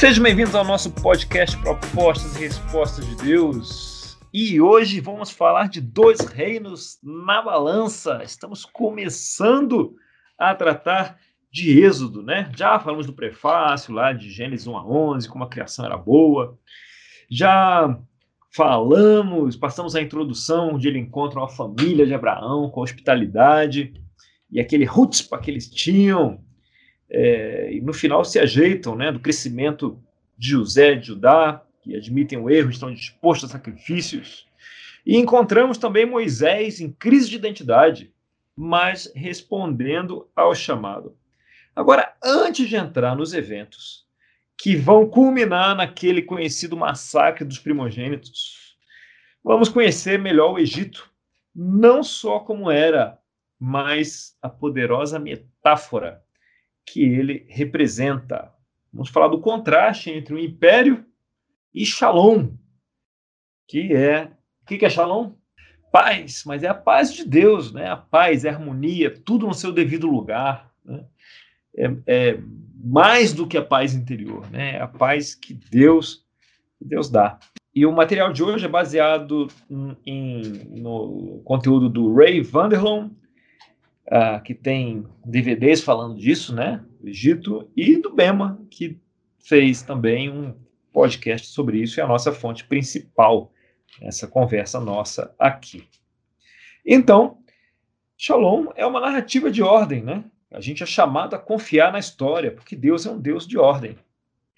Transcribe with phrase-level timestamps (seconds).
[0.00, 4.18] Sejam bem-vindos ao nosso podcast Propostas e Respostas de Deus.
[4.32, 8.22] E hoje vamos falar de dois reinos na balança.
[8.24, 9.94] Estamos começando
[10.38, 11.18] a tratar
[11.52, 12.50] de Êxodo, né?
[12.56, 16.58] Já falamos do prefácio lá de Gênesis 1 a 11, como a criação era boa.
[17.30, 17.94] Já
[18.56, 23.92] falamos, passamos a introdução onde ele encontra uma família de Abraão com hospitalidade
[24.50, 26.42] e aquele chutzpah que eles tinham
[27.10, 30.00] é, e no final se ajeitam, né, do crescimento
[30.38, 34.46] de José de Judá, que admitem o erro, estão dispostos a sacrifícios.
[35.04, 38.12] E encontramos também Moisés em crise de identidade,
[38.54, 41.16] mas respondendo ao chamado.
[41.74, 44.06] Agora, antes de entrar nos eventos
[44.56, 48.76] que vão culminar naquele conhecido massacre dos primogênitos,
[49.42, 51.10] vamos conhecer melhor o Egito,
[51.54, 53.18] não só como era,
[53.58, 56.22] mas a poderosa metáfora
[56.86, 58.52] que ele representa.
[58.92, 61.04] Vamos falar do contraste entre o império
[61.74, 62.48] e Shalom,
[63.68, 64.30] que é
[64.62, 65.32] o que é Shalom?
[65.92, 67.88] Paz, mas é a paz de Deus, né?
[67.88, 70.72] A paz, a harmonia, tudo no seu devido lugar.
[70.84, 71.04] Né?
[71.76, 72.40] É, é,
[72.82, 74.76] mais do que a paz interior, né?
[74.76, 76.24] É a paz que Deus
[76.80, 77.38] Deus dá.
[77.74, 79.48] E o material de hoje é baseado
[80.04, 80.42] em,
[80.80, 83.10] no conteúdo do Ray Vanderloon,
[84.06, 86.84] uh, que tem DVDs falando disso, né?
[87.00, 88.98] Do Egito, e do Bema, que
[89.38, 90.54] fez também um
[90.92, 93.52] podcast sobre isso, é a nossa fonte principal,
[94.00, 95.88] essa conversa nossa aqui.
[96.84, 97.38] Então,
[98.16, 100.24] Shalom é uma narrativa de ordem, né?
[100.52, 103.96] A gente é chamado a confiar na história, porque Deus é um Deus de ordem.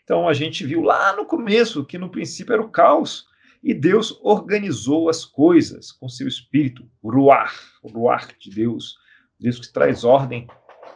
[0.03, 3.27] Então a gente viu lá no começo que no princípio era o caos
[3.63, 8.97] e Deus organizou as coisas com seu espírito, o ruar, o ruar de Deus,
[9.43, 10.47] Deus que traz ordem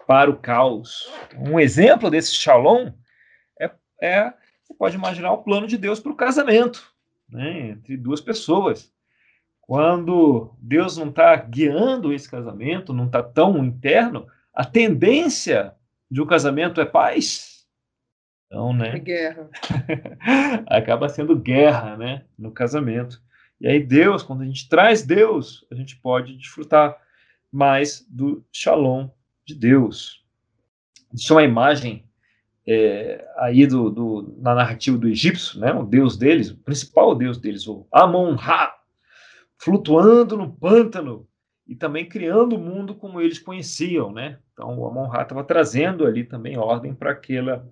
[0.06, 1.10] para o caos.
[1.36, 2.92] Um exemplo desse shalom
[3.60, 4.32] é, é
[4.64, 6.96] você pode imaginar o plano de Deus para o casamento
[7.28, 8.92] né, entre duas pessoas.
[9.60, 15.74] Quando Deus não está guiando esse casamento, não está tão interno, a tendência
[16.10, 17.66] de um casamento é paz.
[18.46, 18.96] Então, né?
[18.96, 19.50] É guerra.
[20.68, 23.20] acaba sendo guerra, né, no casamento.
[23.60, 26.96] E aí Deus, quando a gente traz Deus, a gente pode desfrutar
[27.52, 29.08] mas do Shalom
[29.44, 30.24] de Deus.
[31.12, 32.04] Isso é uma imagem
[32.66, 37.38] é, aí do, do, na narrativa do egípcio, né, o deus deles, o principal deus
[37.38, 38.74] deles, o Amon-Ra,
[39.56, 41.28] flutuando no pântano
[41.66, 44.38] e também criando o mundo como eles conheciam, né?
[44.52, 47.66] Então o Amon-Ra estava trazendo ali também ordem para aquela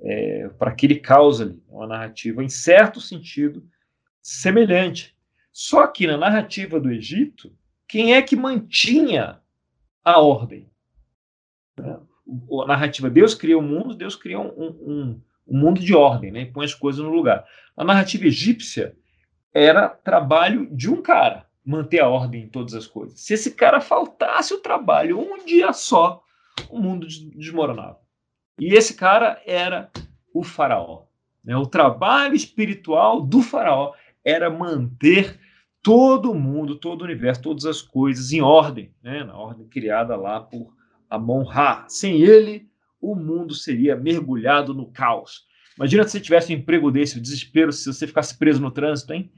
[0.00, 3.66] é, para aquele caos ali, uma narrativa em certo sentido
[4.22, 5.16] semelhante.
[5.52, 7.52] Só que na narrativa do Egito
[7.88, 9.40] quem é que mantinha
[10.04, 10.70] a ordem?
[11.80, 16.44] A narrativa, Deus cria o mundo, Deus cria um, um, um mundo de ordem, né?
[16.44, 17.46] põe as coisas no lugar.
[17.74, 18.94] A narrativa egípcia
[19.54, 23.18] era trabalho de um cara, manter a ordem em todas as coisas.
[23.20, 26.22] Se esse cara faltasse o trabalho um dia só,
[26.68, 27.98] o mundo desmoronava.
[28.58, 29.90] E esse cara era
[30.34, 31.04] o faraó.
[31.42, 31.56] Né?
[31.56, 33.94] O trabalho espiritual do faraó
[34.24, 35.38] era manter
[35.88, 39.24] todo mundo, todo o universo, todas as coisas em ordem, né?
[39.24, 40.74] na ordem criada lá por
[41.08, 41.86] Amon-Ra.
[41.88, 42.68] Sem ele,
[43.00, 45.46] o mundo seria mergulhado no caos.
[45.78, 49.14] Imagina se você tivesse um emprego desse, o desespero se você ficasse preso no trânsito,
[49.14, 49.32] hein?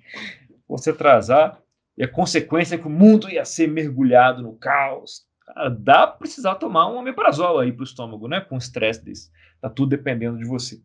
[0.67, 1.63] Você atrasar,
[1.97, 5.27] e a consequência é que o mundo ia ser mergulhado no caos.
[5.47, 8.41] Cara, dá para precisar tomar um omeprazol aí para o estômago, né?
[8.41, 9.31] Com estresse desse.
[9.61, 10.83] Tá tudo dependendo de você.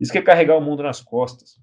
[0.00, 1.60] Isso que é carregar o mundo nas costas.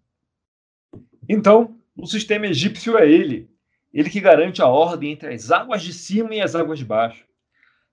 [1.28, 3.50] Então, o sistema egípcio é ele,
[3.94, 7.26] ele que garante a ordem entre as águas de cima e as águas de baixo.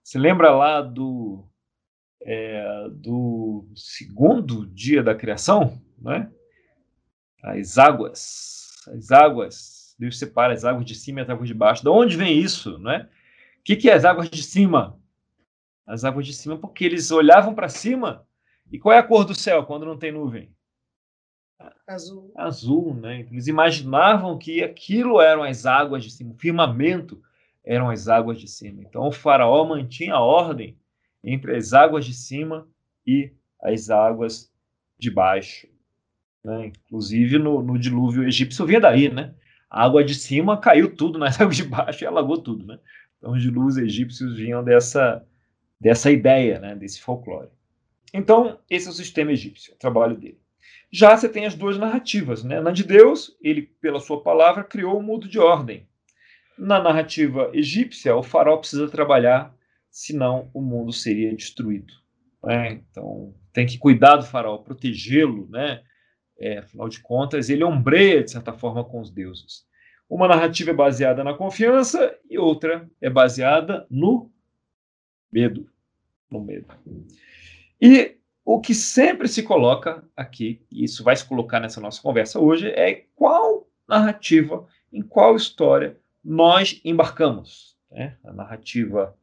[0.02, 1.44] Se lembra lá do,
[2.22, 6.30] é, do segundo dia da criação, né?
[7.42, 11.82] As águas, as águas, Deus separa as águas de cima e as águas de baixo.
[11.82, 13.08] De onde vem isso, né?
[13.60, 15.00] O que, que é as águas de cima?
[15.86, 18.26] As águas de cima, porque eles olhavam para cima.
[18.70, 20.55] E qual é a cor do céu quando não tem nuvem?
[21.86, 22.32] Azul.
[22.34, 23.20] Azul, né?
[23.30, 27.22] Eles imaginavam que aquilo eram as águas de cima, o firmamento
[27.64, 28.82] eram as águas de cima.
[28.82, 30.76] Então o faraó mantinha a ordem
[31.22, 32.66] entre as águas de cima
[33.06, 34.52] e as águas
[34.98, 35.68] de baixo.
[36.44, 36.66] Né?
[36.66, 39.34] Inclusive no, no, dilúvio egípcio vinha daí, né?
[39.68, 42.78] A água de cima caiu tudo nas águas de baixo e alagou tudo, né?
[43.18, 45.26] Então os dilúvios egípcios vinham dessa,
[45.80, 46.76] dessa ideia, né?
[46.76, 47.48] Desse folclore.
[48.14, 50.40] Então esse é o sistema egípcio, o trabalho dele.
[50.90, 52.42] Já você tem as duas narrativas.
[52.44, 52.60] Né?
[52.60, 55.86] Na de Deus, ele, pela sua palavra, criou um mundo de ordem.
[56.58, 59.54] Na narrativa egípcia, o faraó precisa trabalhar,
[59.90, 61.92] senão o mundo seria destruído.
[62.42, 62.72] Né?
[62.90, 65.82] Então, tem que cuidar do faraó, protegê-lo, né?
[66.38, 69.66] É, afinal de contas, ele ombreia, de certa forma, com os deuses.
[70.08, 74.30] Uma narrativa é baseada na confiança e outra é baseada no
[75.32, 75.68] medo.
[76.30, 76.66] No medo.
[77.80, 78.16] E
[78.48, 82.68] o que sempre se coloca aqui, e isso vai se colocar nessa nossa conversa hoje,
[82.68, 87.76] é qual narrativa, em qual história nós embarcamos.
[87.90, 88.16] Né?
[88.24, 89.18] A narrativa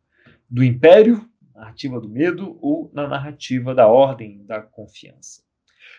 [0.49, 1.25] do império,
[1.55, 5.41] a narrativa do medo ou na narrativa da ordem, da confiança.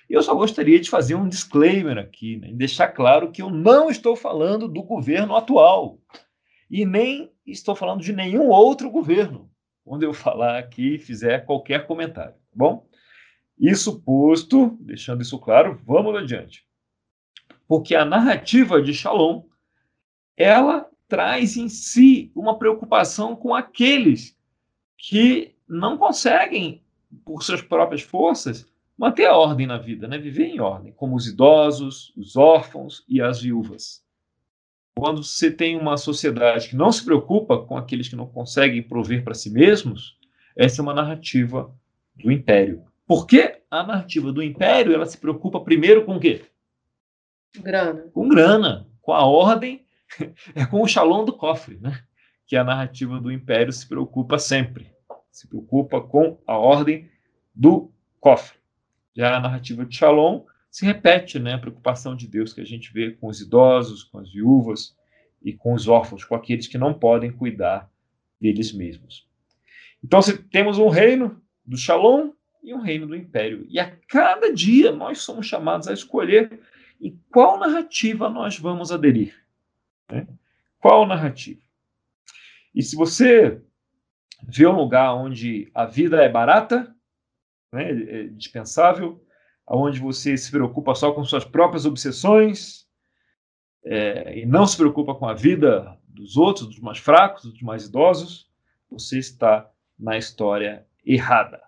[0.09, 3.88] E eu só gostaria de fazer um disclaimer aqui, né, deixar claro que eu não
[3.88, 5.99] estou falando do governo atual
[6.71, 9.50] e nem estou falando de nenhum outro governo,
[9.82, 12.87] quando eu falar aqui e fizer qualquer comentário, tá bom?
[13.64, 16.66] Isso posto, deixando isso claro, vamos adiante.
[17.66, 19.44] Porque a narrativa de Shalom,
[20.37, 24.37] ela traz em si uma preocupação com aqueles
[24.99, 26.84] que não conseguem,
[27.25, 30.19] por suas próprias forças, manter a ordem na vida, né?
[30.19, 34.05] viver em ordem, como os idosos, os órfãos e as viúvas.
[34.94, 39.25] Quando você tem uma sociedade que não se preocupa com aqueles que não conseguem prover
[39.25, 40.19] para si mesmos,
[40.55, 41.75] essa é uma narrativa
[42.14, 42.84] do império.
[43.06, 46.45] Porque a narrativa do império ela se preocupa primeiro com o quê?
[47.56, 48.11] Grana.
[48.12, 49.85] Com grana, com a ordem,
[50.55, 52.03] é com o shalom do cofre, né?
[52.47, 54.91] Que a narrativa do império se preocupa sempre.
[55.31, 57.11] Se preocupa com a ordem
[57.55, 58.59] do cofre.
[59.15, 61.55] Já a narrativa de Shalom se repete, né?
[61.55, 64.97] A preocupação de Deus que a gente vê com os idosos, com as viúvas
[65.43, 67.89] e com os órfãos, com aqueles que não podem cuidar
[68.41, 69.29] deles mesmos.
[70.03, 72.33] Então, se temos um reino do Shalom
[72.64, 73.66] e um reino do império.
[73.69, 76.61] E a cada dia nós somos chamados a escolher
[77.00, 79.34] em qual narrativa nós vamos aderir.
[80.11, 80.26] Né?
[80.81, 81.61] Qual narrativa?
[82.75, 83.62] E se você
[84.49, 86.94] vê um lugar onde a vida é barata,
[87.70, 89.22] né, é dispensável,
[89.66, 92.87] onde você se preocupa só com suas próprias obsessões
[93.84, 97.87] é, e não se preocupa com a vida dos outros, dos mais fracos, dos mais
[97.87, 98.50] idosos,
[98.90, 101.62] você está na história errada.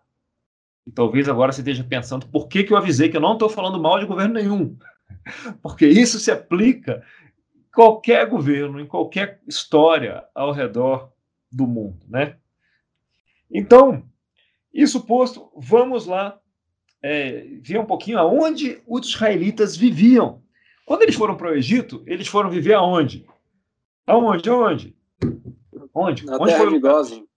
[0.86, 3.48] E talvez agora você esteja pensando por que, que eu avisei que eu não estou
[3.48, 4.76] falando mal de governo nenhum.
[5.60, 7.02] Porque isso se aplica
[7.54, 11.12] em qualquer governo, em qualquer história ao redor
[11.50, 12.36] do mundo, né?
[13.50, 14.04] Então,
[14.72, 16.38] isso posto, vamos lá
[17.02, 20.42] é, ver um pouquinho aonde os israelitas viviam.
[20.84, 23.26] Quando eles foram para o Egito, eles foram viver aonde?
[24.06, 24.48] Aonde?
[24.48, 24.96] Aonde?
[25.92, 26.26] Onde?
[26.26, 27.28] Na onde terra de Gozen.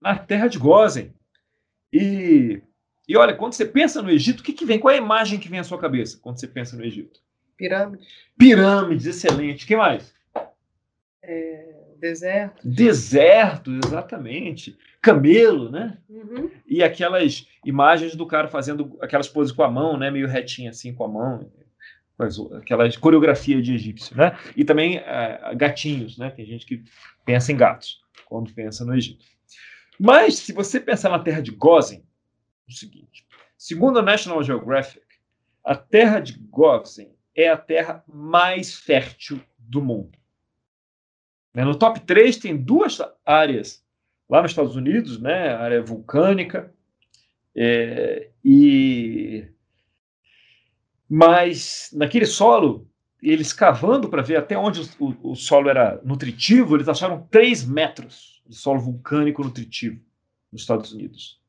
[0.00, 1.14] Na terra de Gozen.
[1.92, 2.62] E,
[3.08, 4.78] e olha, quando você pensa no Egito, o que, que vem?
[4.78, 7.20] Qual é a imagem que vem à sua cabeça quando você pensa no Egito?
[7.56, 8.06] Pirâmides.
[8.36, 9.64] Pirâmides, excelente.
[9.64, 10.14] O que mais?
[11.22, 12.68] É, deserto.
[12.68, 15.98] Deserto, exatamente camelo, né?
[16.08, 16.50] Uhum.
[16.66, 20.10] E aquelas imagens do cara fazendo aquelas poses com a mão, né?
[20.10, 21.52] Meio retinha assim com a mão,
[22.56, 24.36] aquela coreografia de egípcio, né?
[24.56, 26.30] E também uh, gatinhos, né?
[26.30, 26.82] Tem gente que
[27.24, 29.24] pensa em gatos quando pensa no Egito.
[30.00, 32.03] Mas se você pensar na terra de Gozen,
[32.68, 33.26] o seguinte:
[33.56, 35.04] segundo a National Geographic,
[35.62, 40.18] a terra de Gozen é a terra mais fértil do mundo.
[41.54, 41.64] Né?
[41.64, 43.84] No top 3 tem duas áreas
[44.28, 46.72] lá nos Estados Unidos, né, área vulcânica,
[47.54, 49.46] é, e
[51.08, 52.90] mas naquele solo,
[53.22, 58.42] eles cavando para ver até onde o, o, solo era nutritivo, eles acharam 3 metros
[58.46, 60.00] de solo vulcânico nutritivo
[60.50, 61.40] nos Estados Unidos.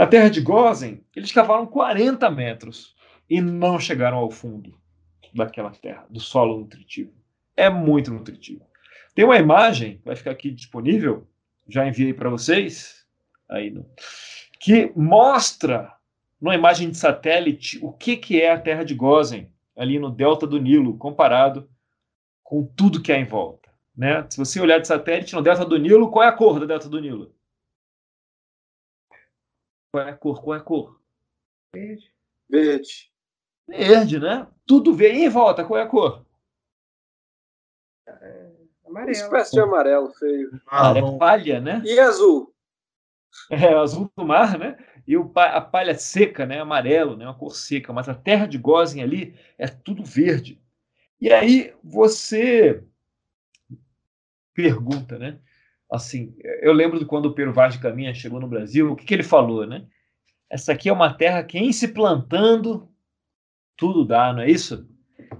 [0.00, 2.96] Na terra de Gozen, eles cavaram 40 metros
[3.28, 4.74] e não chegaram ao fundo
[5.34, 7.12] daquela terra, do solo nutritivo.
[7.54, 8.64] É muito nutritivo.
[9.14, 11.28] Tem uma imagem, vai ficar aqui disponível,
[11.68, 13.04] já enviei para vocês,
[13.46, 13.78] aí
[14.58, 15.92] que mostra
[16.40, 20.46] numa imagem de satélite o que, que é a Terra de Gozen, ali no delta
[20.46, 21.68] do Nilo, comparado
[22.42, 23.68] com tudo que há em volta.
[23.94, 24.24] Né?
[24.30, 26.88] Se você olhar de satélite no delta do Nilo, qual é a cor do delta
[26.88, 27.34] do Nilo?
[29.92, 30.42] Qual é a cor?
[30.42, 31.00] Qual é a cor?
[31.74, 32.12] Verde.
[32.48, 33.12] Verde.
[33.66, 34.46] Verde, né?
[34.66, 36.24] Tudo verde em volta, qual é a cor?
[38.06, 38.50] É...
[38.86, 39.10] Amarelo.
[39.10, 40.60] Espécie de amarelo feio.
[40.66, 41.82] Ah, é palha, né?
[41.84, 42.52] E azul?
[43.48, 44.76] É, azul do mar, né?
[45.06, 46.60] E o, a palha seca, né?
[46.60, 47.24] Amarelo, né?
[47.24, 47.92] Uma cor seca.
[47.92, 50.60] Mas a terra de Gozen ali é tudo verde.
[51.20, 52.82] E aí você
[54.52, 55.38] pergunta, né?
[55.90, 59.04] Assim, eu lembro de quando o Pedro Vaz de Caminha chegou no Brasil, o que,
[59.04, 59.86] que ele falou, né?
[60.48, 62.88] Essa aqui é uma terra que em se plantando
[63.76, 64.86] tudo dá, não é isso?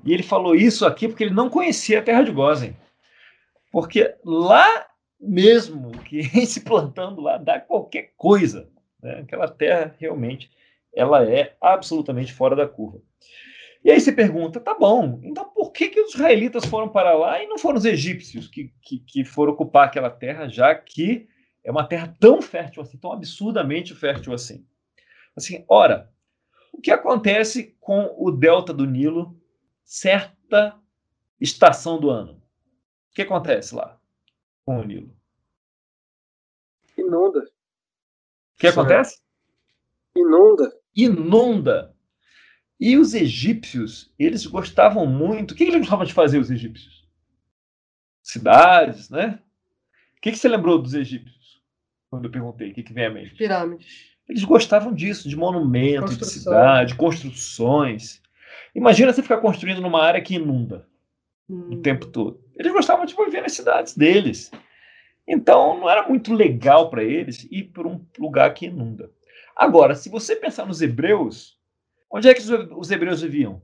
[0.04, 2.76] E ele falou isso aqui porque ele não conhecia a terra de Gozen.
[3.70, 4.86] Porque lá
[5.20, 8.68] mesmo, que se plantando lá dá qualquer coisa.
[9.02, 9.20] Né?
[9.20, 10.50] Aquela terra realmente
[10.92, 13.00] ela é absolutamente fora da curva.
[13.82, 17.42] E aí você pergunta, tá bom, então por que, que os israelitas foram para lá
[17.42, 21.28] e não foram os egípcios que, que, que foram ocupar aquela terra, já que
[21.64, 24.66] é uma terra tão fértil assim, tão absurdamente fértil assim?
[25.34, 26.12] Assim, ora,
[26.72, 29.38] o que acontece com o delta do Nilo
[29.82, 30.78] certa
[31.40, 32.32] estação do ano?
[33.10, 33.98] O que acontece lá
[34.64, 35.14] com o Nilo?
[36.98, 37.40] Inunda.
[37.40, 39.20] O que acontece?
[40.14, 40.70] Inunda.
[40.94, 41.89] Inunda.
[42.80, 45.50] E os egípcios, eles gostavam muito.
[45.50, 47.06] O que eles gostavam de fazer, os egípcios?
[48.22, 49.38] Cidades, né?
[50.16, 51.60] O que, você lembrou dos egípcios?
[52.10, 53.34] Quando eu perguntei, o que, que vem à mente?
[53.34, 54.10] Pirâmides.
[54.26, 58.22] Eles gostavam disso, de monumento, de cidade, de construções.
[58.74, 60.88] Imagina você ficar construindo numa área que inunda
[61.48, 61.74] hum.
[61.74, 62.42] o tempo todo.
[62.56, 64.50] Eles gostavam de viver nas cidades deles.
[65.26, 69.10] Então, não era muito legal para eles ir para um lugar que inunda.
[69.54, 71.59] Agora, se você pensar nos hebreus,
[72.10, 73.62] Onde é que os hebreus viviam?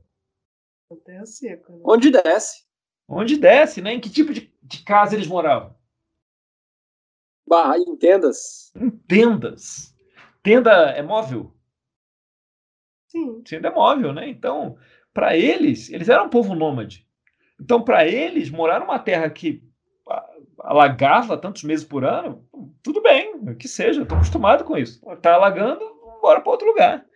[1.03, 1.73] Terra seca.
[1.73, 1.81] Né?
[1.83, 2.65] Onde desce.
[3.07, 3.93] Onde desce, né?
[3.93, 5.75] Em que tipo de, de casa eles moravam?
[7.47, 8.71] Bah, em tendas.
[8.75, 9.95] Em tendas.
[10.41, 11.53] Tenda é móvel?
[13.07, 13.41] Sim.
[13.43, 14.29] Tenda é móvel, né?
[14.29, 14.77] Então,
[15.13, 17.07] para eles, eles eram um povo nômade.
[17.59, 19.63] Então, para eles, morar numa terra que
[20.59, 22.45] alagava tantos meses por ano,
[22.83, 25.01] tudo bem, que seja, estou acostumado com isso.
[25.11, 25.83] Está alagando,
[26.21, 27.06] bora para outro lugar.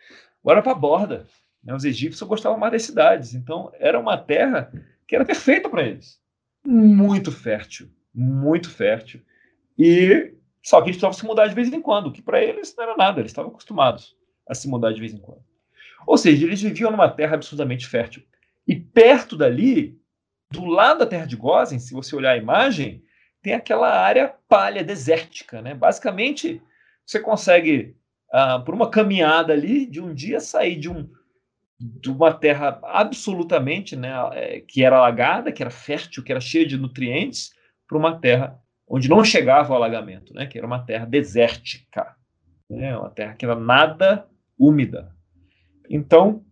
[0.44, 1.28] Agora para a borda.
[1.64, 1.74] Né?
[1.74, 3.34] Os egípcios gostavam mais das cidades.
[3.34, 4.72] Então, era uma terra
[5.08, 6.20] que era perfeita para eles.
[6.66, 7.90] Muito fértil.
[8.14, 9.22] Muito fértil.
[9.78, 12.84] E só que eles precisavam se mudar de vez em quando, que para eles não
[12.84, 14.16] era nada, eles estavam acostumados
[14.48, 15.44] a se mudar de vez em quando.
[16.06, 18.24] Ou seja, eles viviam numa terra absurdamente fértil.
[18.68, 20.00] E perto dali,
[20.52, 23.04] do lado da terra de Gozen, se você olhar a imagem,
[23.42, 25.62] tem aquela área palha desértica.
[25.62, 25.74] Né?
[25.74, 26.62] Basicamente,
[27.06, 27.96] você consegue
[28.34, 31.10] uh, por uma caminhada ali de um dia sair de um
[31.84, 36.64] de uma terra absolutamente, né, é, que era alagada, que era fértil, que era cheia
[36.64, 37.56] de nutrientes,
[37.88, 42.16] para uma terra onde não chegava o alagamento, né, que era uma terra desértica,
[42.70, 44.28] né, uma terra que era nada
[44.60, 45.12] úmida.
[45.90, 46.46] Então,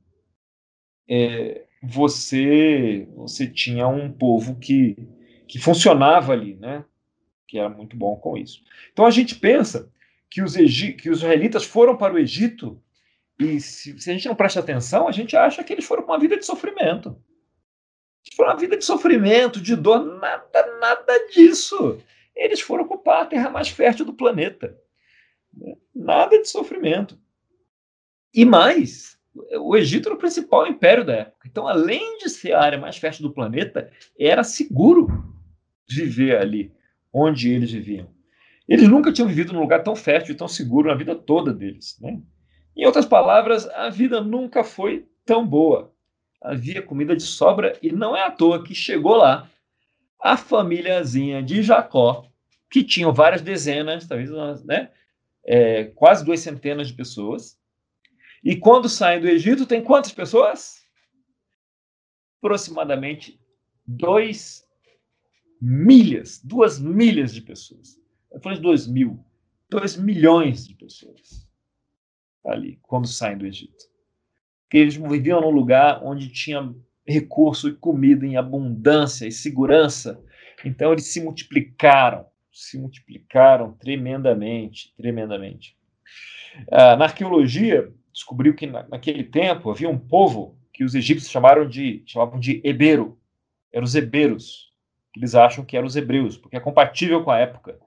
[1.08, 4.98] é, você você tinha um povo que
[5.48, 6.84] que funcionava ali, né,
[7.48, 8.64] que era muito bom com isso.
[8.92, 9.92] Então a gente pensa
[10.30, 12.82] que os, que os israelitas foram para o Egito,
[13.40, 16.14] e se, se, a gente não presta atenção, a gente acha que eles foram para
[16.14, 17.18] uma vida de sofrimento.
[18.36, 22.02] Foram uma vida de sofrimento, de dor, nada, nada disso.
[22.36, 24.78] Eles foram ocupar a terra mais fértil do planeta.
[25.96, 27.18] Nada de sofrimento.
[28.34, 29.18] E mais,
[29.58, 31.48] o Egito era o principal império da época.
[31.48, 35.08] Então, além de ser a área mais fértil do planeta, era seguro
[35.88, 36.72] viver ali,
[37.12, 38.14] onde eles viviam.
[38.70, 41.98] Eles nunca tinham vivido num lugar tão fértil e tão seguro na vida toda deles.
[42.00, 42.22] Né?
[42.78, 45.92] Em outras palavras, a vida nunca foi tão boa.
[46.40, 49.50] Havia comida de sobra e não é à toa que chegou lá
[50.22, 52.30] a famíliazinha de Jacó,
[52.70, 54.30] que tinham várias dezenas, talvez
[54.64, 54.92] né,
[55.44, 57.58] é, quase duas centenas de pessoas.
[58.44, 60.78] E quando saem do Egito, tem quantas pessoas?
[62.38, 63.40] Aproximadamente
[63.86, 64.64] dois
[65.60, 68.00] milhas, duas milhas de pessoas.
[68.32, 69.20] Eu falei de 2 mil.
[69.70, 71.48] 2 milhões de pessoas
[72.46, 73.86] ali, quando saem do Egito.
[74.64, 76.74] Porque eles viviam num lugar onde tinha
[77.06, 80.24] recurso e comida em abundância e segurança.
[80.64, 85.76] Então eles se multiplicaram, se multiplicaram tremendamente, tremendamente.
[86.72, 91.68] Ah, na arqueologia, descobriu que na, naquele tempo havia um povo que os egípcios chamaram
[91.68, 93.18] de, chamavam de Ebero.
[93.72, 94.72] Eram os Eberos,
[95.14, 97.80] que eles acham que eram os hebreus, porque é compatível com a época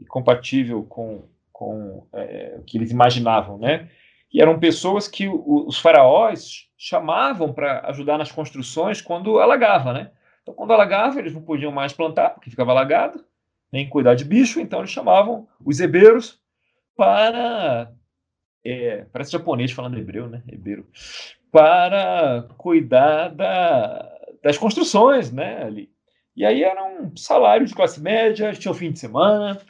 [0.00, 3.88] e compatível com, com é, o que eles imaginavam, né?
[4.32, 10.12] E eram pessoas que os faraós chamavam para ajudar nas construções quando alagava, né?
[10.42, 13.24] Então, quando alagava, eles não podiam mais plantar, porque ficava alagado,
[13.72, 16.40] nem cuidar de bicho, então eles chamavam os hebreus
[16.96, 17.92] para.
[18.64, 20.42] É, parece japonês falando hebreu, né?
[20.48, 20.86] Hebreu.
[21.50, 25.64] Para cuidar da, das construções, né?
[25.64, 25.90] Ali.
[26.36, 29.60] E aí era um salário de classe média, tinha o fim de semana,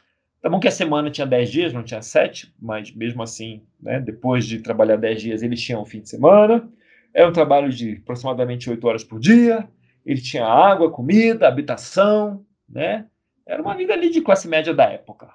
[0.43, 4.01] Tá bom que a semana tinha 10 dias, não tinha 7, mas mesmo assim, né,
[4.01, 6.67] depois de trabalhar 10 dias, eles tinham um fim de semana.
[7.13, 9.69] Era um trabalho de aproximadamente 8 horas por dia.
[10.05, 13.07] Ele tinha água, comida, habitação, né?
[13.45, 15.31] Era uma vida ali de classe média da época.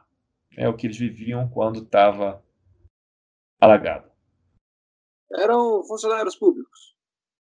[0.58, 2.42] É o que eles viviam quando estava
[3.60, 4.10] alagado.
[5.34, 6.96] Eram funcionários públicos.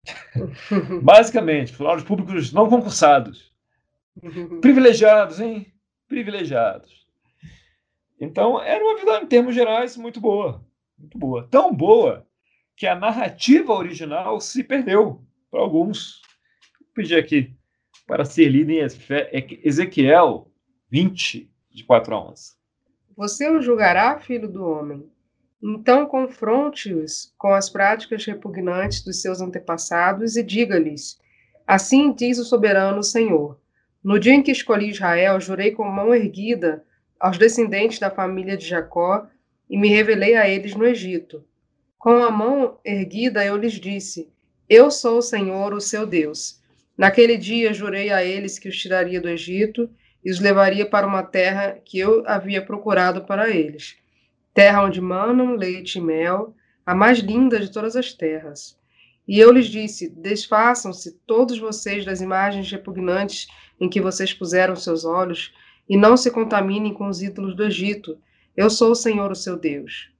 [1.02, 3.54] Basicamente, funcionários públicos não concursados.
[4.60, 5.72] Privilegiados, hein?
[6.08, 7.05] Privilegiados.
[8.20, 10.64] Então, era uma vida, em termos gerais, muito boa.
[10.98, 11.46] Muito boa.
[11.50, 12.26] Tão boa
[12.74, 16.20] que a narrativa original se perdeu para alguns.
[16.80, 17.54] Vou pedir aqui
[18.06, 18.86] para ser lido em
[19.64, 20.50] Ezequiel
[20.90, 22.56] 20, de 4 a 11.
[23.16, 25.10] Você o julgará, filho do homem.
[25.62, 31.18] Então confronte-os com as práticas repugnantes dos seus antepassados e diga-lhes:
[31.66, 33.58] Assim diz o soberano Senhor.
[34.04, 36.84] No dia em que escolhi Israel, jurei com mão erguida
[37.26, 39.26] aos descendentes da família de Jacó
[39.68, 41.44] e me revelei a eles no Egito.
[41.98, 44.30] Com a mão erguida eu lhes disse:
[44.68, 46.62] Eu sou o Senhor, o seu Deus.
[46.96, 49.90] Naquele dia jurei a eles que os tiraria do Egito
[50.24, 53.96] e os levaria para uma terra que eu havia procurado para eles.
[54.54, 56.54] Terra onde manam leite e mel,
[56.86, 58.78] a mais linda de todas as terras.
[59.26, 63.48] E eu lhes disse: Desfaçam-se todos vocês das imagens repugnantes
[63.80, 65.52] em que vocês puseram seus olhos,
[65.88, 68.18] e não se contaminem com os ídolos do Egito.
[68.56, 70.10] Eu sou o Senhor, o seu Deus.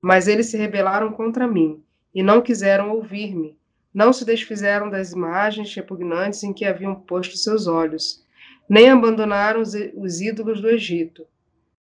[0.00, 1.82] Mas eles se rebelaram contra mim,
[2.14, 3.56] e não quiseram ouvir-me.
[3.94, 8.22] Não se desfizeram das imagens repugnantes em que haviam posto seus olhos,
[8.68, 11.24] nem abandonaram os ídolos do Egito.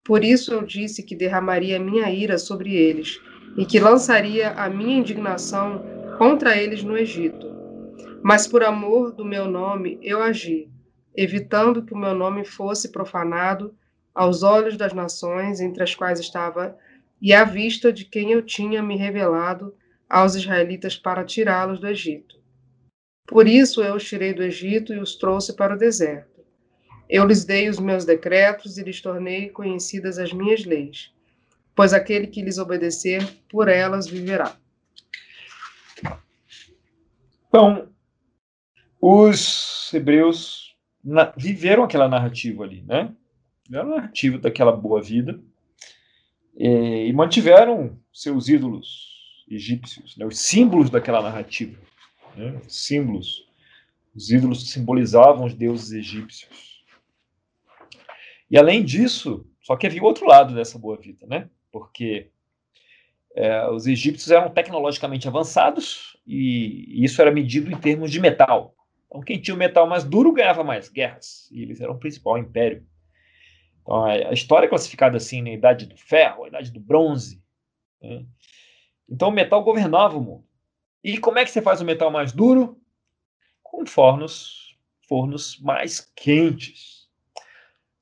[0.03, 3.21] Por isso eu disse que derramaria minha ira sobre eles,
[3.55, 5.85] e que lançaria a minha indignação
[6.17, 7.51] contra eles no Egito.
[8.23, 10.70] Mas por amor do meu nome eu agi,
[11.15, 13.75] evitando que o meu nome fosse profanado
[14.13, 16.77] aos olhos das nações entre as quais estava
[17.21, 19.75] e à vista de quem eu tinha me revelado
[20.09, 22.39] aos israelitas para tirá-los do Egito.
[23.27, 26.41] Por isso eu os tirei do Egito e os trouxe para o deserto.
[27.09, 31.13] Eu lhes dei os meus decretos e lhes tornei conhecidas as minhas leis,
[31.75, 34.55] pois aquele que lhes obedecer, por elas viverá.
[37.47, 37.89] Então,
[38.99, 40.70] os hebreus
[41.03, 43.13] na, viveram aquela narrativa ali, né?
[43.65, 45.39] Viveram a narrativa daquela boa vida
[46.55, 49.11] e, e mantiveram seus ídolos
[49.49, 50.25] egípcios, né?
[50.25, 51.77] os símbolos daquela narrativa,
[52.35, 52.61] né?
[52.65, 53.45] os símbolos,
[54.15, 56.81] os ídolos simbolizavam os deuses egípcios.
[58.49, 61.49] E além disso, só que havia outro lado dessa boa vida, né?
[61.71, 62.29] Porque
[63.33, 68.75] é, os egípcios eram tecnologicamente avançados e isso era medido em termos de metal.
[69.11, 72.37] Então, quem tinha o metal mais duro ganhava mais guerras, e eles eram o principal
[72.37, 72.87] império.
[73.81, 77.43] Então, a história é classificada assim na Idade do Ferro, a Idade do Bronze.
[78.01, 78.25] Né?
[79.09, 80.47] Então, o metal governava o mundo.
[81.03, 82.79] E como é que você faz o metal mais duro?
[83.61, 84.77] Com fornos,
[85.09, 87.09] fornos mais quentes.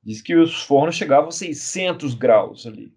[0.03, 2.95] Diz que os fornos chegavam a 600 graus ali.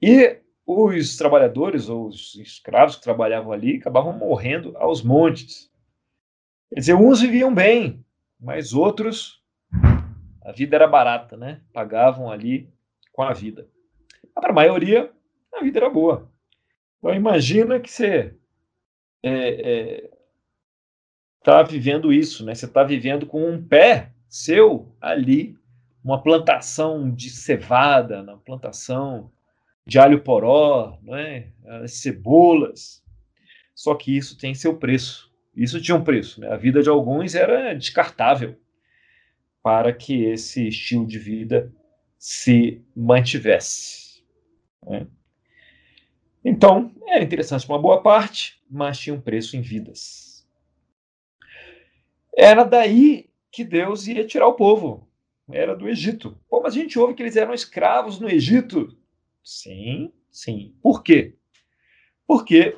[0.00, 5.71] E os trabalhadores ou os escravos que trabalhavam ali acabavam morrendo aos montes.
[6.72, 8.04] Quer dizer, uns viviam bem,
[8.40, 9.42] mas outros
[10.44, 11.60] a vida era barata, né?
[11.72, 12.68] Pagavam ali
[13.12, 13.68] com a vida.
[14.34, 15.12] Para a maioria,
[15.54, 16.30] a vida era boa.
[16.98, 18.36] Então imagina que você está
[19.22, 20.10] é, é,
[21.44, 22.54] tá vivendo isso, né?
[22.54, 25.56] Você está vivendo com um pé seu ali,
[26.02, 29.30] uma plantação de cevada, uma plantação
[29.86, 31.52] de alho poró, né?
[31.82, 33.02] as cebolas.
[33.74, 35.31] Só que isso tem seu preço.
[35.54, 36.40] Isso tinha um preço.
[36.40, 36.48] Né?
[36.48, 38.58] A vida de alguns era descartável
[39.62, 41.72] para que esse estilo de vida
[42.18, 44.24] se mantivesse.
[44.84, 45.06] Né?
[46.44, 50.46] Então, era interessante uma boa parte, mas tinha um preço em vidas.
[52.36, 55.08] Era daí que Deus ia tirar o povo.
[55.50, 56.38] Era do Egito.
[56.48, 58.96] Pô, mas a gente ouve que eles eram escravos no Egito.
[59.44, 60.74] Sim, sim.
[60.80, 61.36] Por quê?
[62.26, 62.76] Porque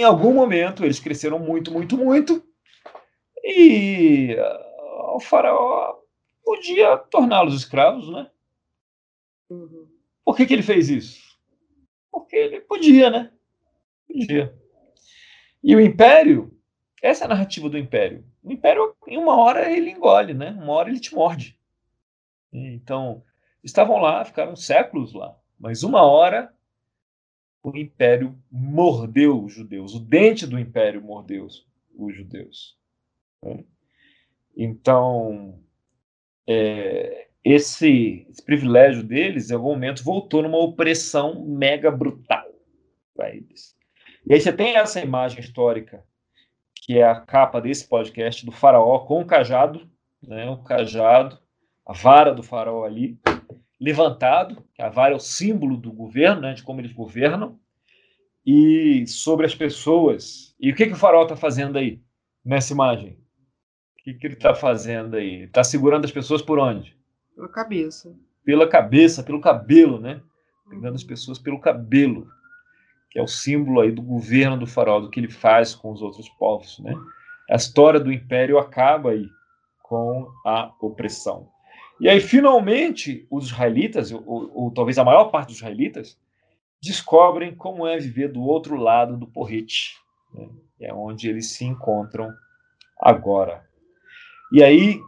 [0.00, 2.42] em algum momento eles cresceram muito, muito, muito,
[3.42, 4.36] e
[5.14, 5.96] o faraó
[6.44, 8.30] podia torná-los escravos, né?
[9.48, 9.88] Uhum.
[10.24, 11.38] Por que, que ele fez isso?
[12.10, 13.32] Porque ele podia, né?
[14.06, 14.54] Podia.
[15.62, 16.56] E o império,
[17.02, 18.24] essa é a narrativa do império.
[18.42, 20.50] O império, em uma hora, ele engole, né?
[20.50, 21.58] Uma hora ele te morde.
[22.52, 23.22] Então,
[23.62, 25.36] estavam lá, ficaram séculos lá.
[25.58, 26.55] Mas uma hora
[27.68, 31.48] o império mordeu os judeus, o dente do império mordeu
[31.96, 32.78] os judeus.
[33.42, 33.64] Né?
[34.56, 35.58] Então,
[36.46, 42.46] é, esse, esse, privilégio deles, em algum momento, voltou numa opressão mega brutal
[43.12, 43.76] para eles.
[44.24, 46.04] E aí você tem essa imagem histórica,
[46.72, 49.90] que é a capa desse podcast do faraó com o cajado,
[50.22, 51.36] né, o cajado,
[51.84, 53.18] a vara do faraó ali,
[53.80, 57.58] levantado, a vara é o símbolo do governo, né, de como eles governam,
[58.44, 60.54] e sobre as pessoas.
[60.58, 62.00] E o que, que o faraó está fazendo aí,
[62.44, 63.18] nessa imagem?
[63.98, 65.42] O que, que ele está fazendo aí?
[65.42, 66.96] Está segurando as pessoas por onde?
[67.34, 68.14] Pela cabeça.
[68.44, 70.22] pela cabeça, pelo cabelo, né?
[70.70, 72.28] Pegando as pessoas pelo cabelo,
[73.10, 76.00] que é o símbolo aí do governo do faraó, do que ele faz com os
[76.00, 76.94] outros povos, né?
[77.50, 79.28] A história do império acaba aí
[79.82, 81.48] com a opressão.
[82.00, 86.18] E aí, finalmente, os israelitas, ou, ou, talvez a maior parte dos israelitas,
[86.82, 89.96] descobrem como é viver do outro lado do porrete.
[90.34, 90.48] Né?
[90.80, 92.30] É onde eles se encontram
[93.00, 93.64] agora.
[94.52, 95.00] E aí,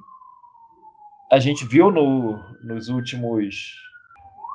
[1.30, 3.76] a gente viu no, nos últimos.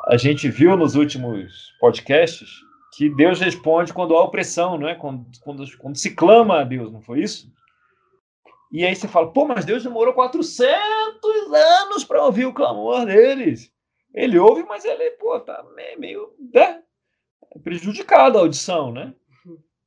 [0.07, 2.49] A gente viu nos últimos podcasts
[2.95, 4.95] que Deus responde quando há opressão, não é?
[4.95, 7.51] Quando, quando, quando se clama a Deus, não foi isso?
[8.73, 13.71] E aí você fala, pô, mas Deus demorou 400 anos para ouvir o clamor deles.
[14.11, 15.63] Ele ouve, mas ele, pô, tá
[15.99, 16.81] meio, né?
[17.63, 19.13] prejudicado a audição, né?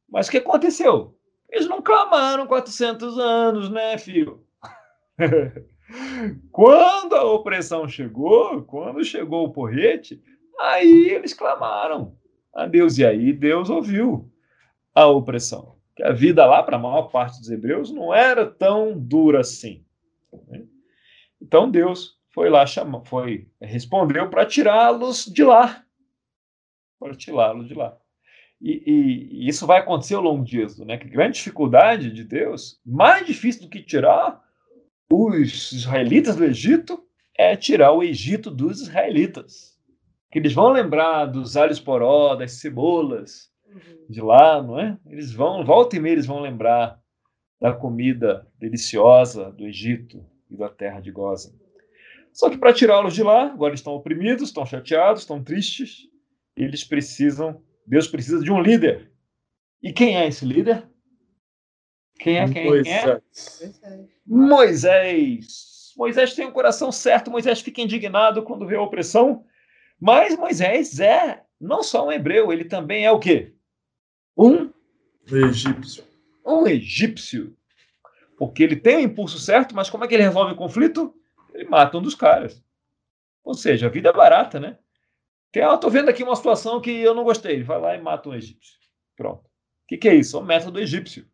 [0.08, 1.18] Mas o que aconteceu?
[1.50, 4.44] Eles não clamaram 400 anos, né, filho?
[6.52, 10.22] quando a opressão chegou, quando chegou o porrete,
[10.60, 12.16] aí eles clamaram
[12.54, 12.98] a Deus.
[12.98, 14.30] E aí Deus ouviu
[14.94, 19.40] a opressão a vida lá, para a maior parte dos hebreus, não era tão dura
[19.40, 19.84] assim.
[20.48, 20.64] Né?
[21.40, 25.82] Então Deus foi lá, chamou, foi, respondeu para tirá-los de lá.
[26.98, 27.96] Para tirá-los de lá.
[28.60, 30.96] E, e, e, isso vai acontecer ao longo Êxodo, né?
[30.96, 34.42] Que grande dificuldade de Deus, mais difícil do que tirar
[35.10, 37.02] os israelitas do Egito,
[37.36, 39.76] é tirar o Egito dos israelitas.
[40.32, 43.50] Que eles vão lembrar dos alhos poró, das cebolas.
[44.08, 44.98] De lá, não é?
[45.06, 47.00] Eles vão, volta e meia, eles vão lembrar
[47.60, 51.54] da comida deliciosa do Egito e da terra de Gozen.
[52.32, 56.08] Só que para tirá-los de lá, agora eles estão oprimidos, estão chateados, estão tristes,
[56.54, 59.10] eles precisam, Deus precisa de um líder.
[59.82, 60.86] E quem é esse líder?
[62.18, 63.20] Quem é quem é?
[64.26, 65.94] Moisés.
[65.96, 69.44] Moisés tem o um coração certo, Moisés fica indignado quando vê a opressão,
[69.98, 73.55] mas Moisés é não só um hebreu, ele também é o quê?
[74.36, 74.70] Um
[75.30, 76.04] egípcio.
[76.44, 77.56] Um egípcio.
[78.36, 81.14] Porque ele tem o impulso certo, mas como é que ele resolve o conflito?
[81.54, 82.62] Ele mata um dos caras.
[83.42, 84.78] Ou seja, a vida é barata, né?
[85.50, 87.54] Tem, ah, tô vendo aqui uma situação que eu não gostei.
[87.54, 88.76] Ele vai lá e mata um egípcio.
[89.16, 89.46] Pronto.
[89.46, 90.36] O que, que é isso?
[90.36, 91.26] É o método egípcio.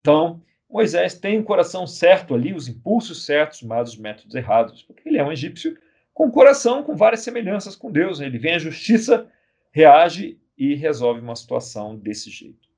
[0.00, 4.82] Então, Moisés tem o um coração certo ali, os impulsos certos, mas os métodos errados.
[4.82, 5.78] Porque ele é um egípcio
[6.12, 8.20] com coração, com várias semelhanças com Deus.
[8.20, 9.30] Ele vem à justiça,
[9.70, 12.68] reage e resolve uma situação desse jeito.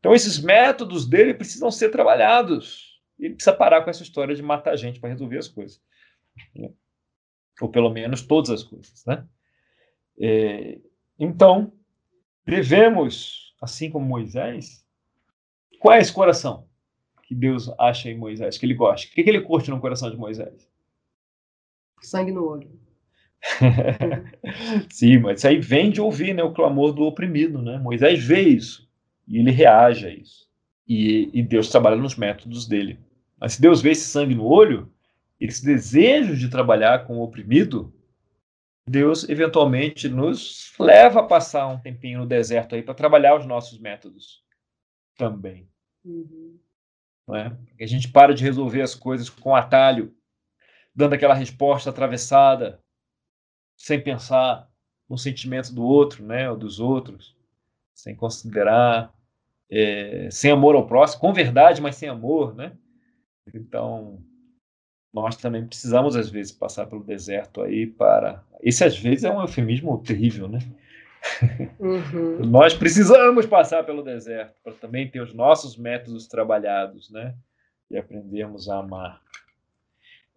[0.00, 2.98] Então, esses métodos dele precisam ser trabalhados.
[3.18, 5.78] Ele precisa parar com essa história de matar gente para resolver as coisas.
[6.56, 6.72] Né?
[7.60, 9.04] Ou pelo menos todas as coisas.
[9.04, 9.28] Né?
[10.18, 10.78] É,
[11.18, 11.70] então,
[12.46, 14.86] devemos, assim como Moisés,
[15.80, 16.66] qual é esse coração
[17.24, 19.06] que Deus acha em Moisés, que ele gosta?
[19.06, 20.66] O que, que ele curte no coração de Moisés?
[22.00, 22.87] Sangue no olho.
[24.90, 27.60] Sim, mas isso aí vem de ouvir né, o clamor do oprimido.
[27.62, 27.78] Né?
[27.78, 28.88] Moisés vê isso
[29.26, 30.48] e ele reage a isso.
[30.86, 32.98] E, e Deus trabalha nos métodos dele.
[33.38, 34.92] Mas se Deus vê esse sangue no olho,
[35.40, 37.92] esse desejo de trabalhar com o oprimido,
[38.88, 43.78] Deus eventualmente nos leva a passar um tempinho no deserto aí para trabalhar os nossos
[43.78, 44.42] métodos
[45.16, 45.68] também.
[46.04, 46.58] Uhum.
[47.34, 47.84] É?
[47.84, 50.14] A gente para de resolver as coisas com atalho,
[50.94, 52.82] dando aquela resposta atravessada,
[53.78, 54.68] sem pensar
[55.08, 57.34] no sentimento do outro, né, ou dos outros,
[57.94, 59.14] sem considerar,
[59.70, 62.72] é, sem amor ao próximo, com verdade, mas sem amor, né?
[63.54, 64.22] Então,
[65.12, 68.44] nós também precisamos às vezes passar pelo deserto aí para.
[68.60, 70.58] Esse às vezes é um eufemismo terrível, né?
[71.78, 72.40] Uhum.
[72.46, 77.34] nós precisamos passar pelo deserto para também ter os nossos métodos trabalhados, né?
[77.90, 79.22] E aprendermos a amar.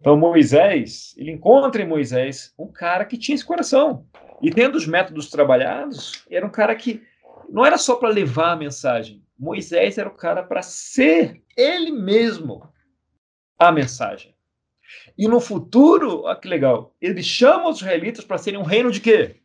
[0.02, 4.04] Então Moisés, ele encontra em Moisés um cara que tinha esse coração.
[4.42, 7.00] E tendo os métodos trabalhados, era um cara que
[7.48, 9.22] não era só para levar a mensagem.
[9.38, 12.68] Moisés era o cara para ser ele mesmo
[13.56, 14.34] a mensagem.
[15.16, 19.00] E no futuro, olha que legal, ele chama os israelitas para serem um reino de
[19.00, 19.40] quê?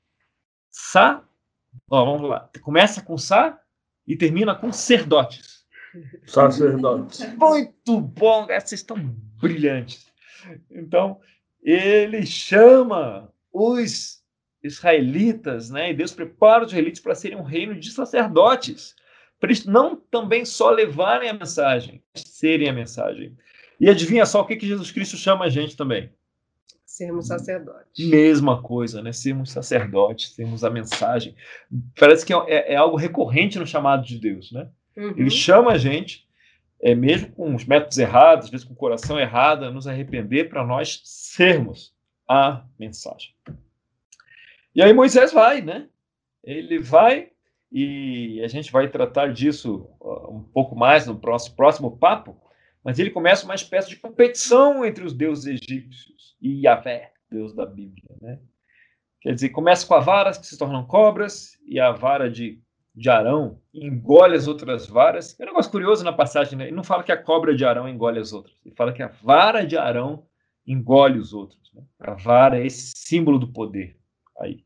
[0.71, 1.23] Sa.
[1.87, 2.49] Ó, vamos lá.
[2.63, 3.59] Começa com Sa
[4.07, 5.67] e termina com Serdotes.
[6.25, 7.19] Sacerdotes.
[7.35, 8.97] Muito bom, vocês estão
[9.39, 10.06] brilhantes.
[10.71, 11.19] Então,
[11.61, 14.21] ele chama os
[14.63, 15.91] israelitas, né?
[15.91, 18.95] E Deus prepara os israelitas para serem um reino de sacerdotes,
[19.39, 23.35] para eles não também só levarem a mensagem, serem a mensagem.
[23.79, 26.11] E adivinha só o que, que Jesus Cristo chama a gente também?
[26.83, 28.09] Sermos sacerdotes.
[28.09, 29.11] Mesma coisa, né?
[29.11, 31.35] Sermos sacerdotes, sermos a mensagem.
[31.99, 34.67] Parece que é, é algo recorrente no chamado de Deus, né?
[34.95, 35.13] Uhum.
[35.15, 36.26] Ele chama a gente
[36.81, 40.65] é, mesmo com os métodos errados, às vezes com o coração errado, nos arrepender para
[40.65, 41.93] nós sermos
[42.27, 43.33] a mensagem.
[44.75, 45.87] E aí Moisés vai, né?
[46.43, 47.31] Ele vai
[47.71, 49.89] e a gente vai tratar disso
[50.29, 52.39] um pouco mais no próximo, próximo papo,
[52.83, 57.65] mas ele começa uma espécie de competição entre os deuses egípcios e Yahvé, Deus da
[57.65, 58.39] Bíblia, né?
[59.19, 62.61] Quer dizer, começa com a vara que se tornam cobras e a vara de,
[62.97, 65.39] de Arão engole as outras varas.
[65.39, 66.65] É um negócio curioso na passagem, né?
[66.65, 69.11] Ele não fala que a cobra de Arão engole as outras, ele fala que a
[69.21, 70.25] vara de Arão
[70.65, 71.71] engole os outros.
[71.73, 71.83] Né?
[71.99, 73.95] A vara é esse símbolo do poder
[74.39, 74.65] aí.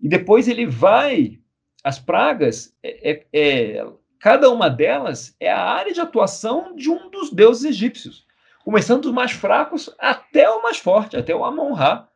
[0.00, 1.38] E depois ele vai
[1.84, 3.86] as pragas, é, é, é,
[4.18, 8.26] cada uma delas é a área de atuação de um dos deuses egípcios,
[8.64, 12.08] começando dos mais fracos até o mais forte, até o Amon-Ra,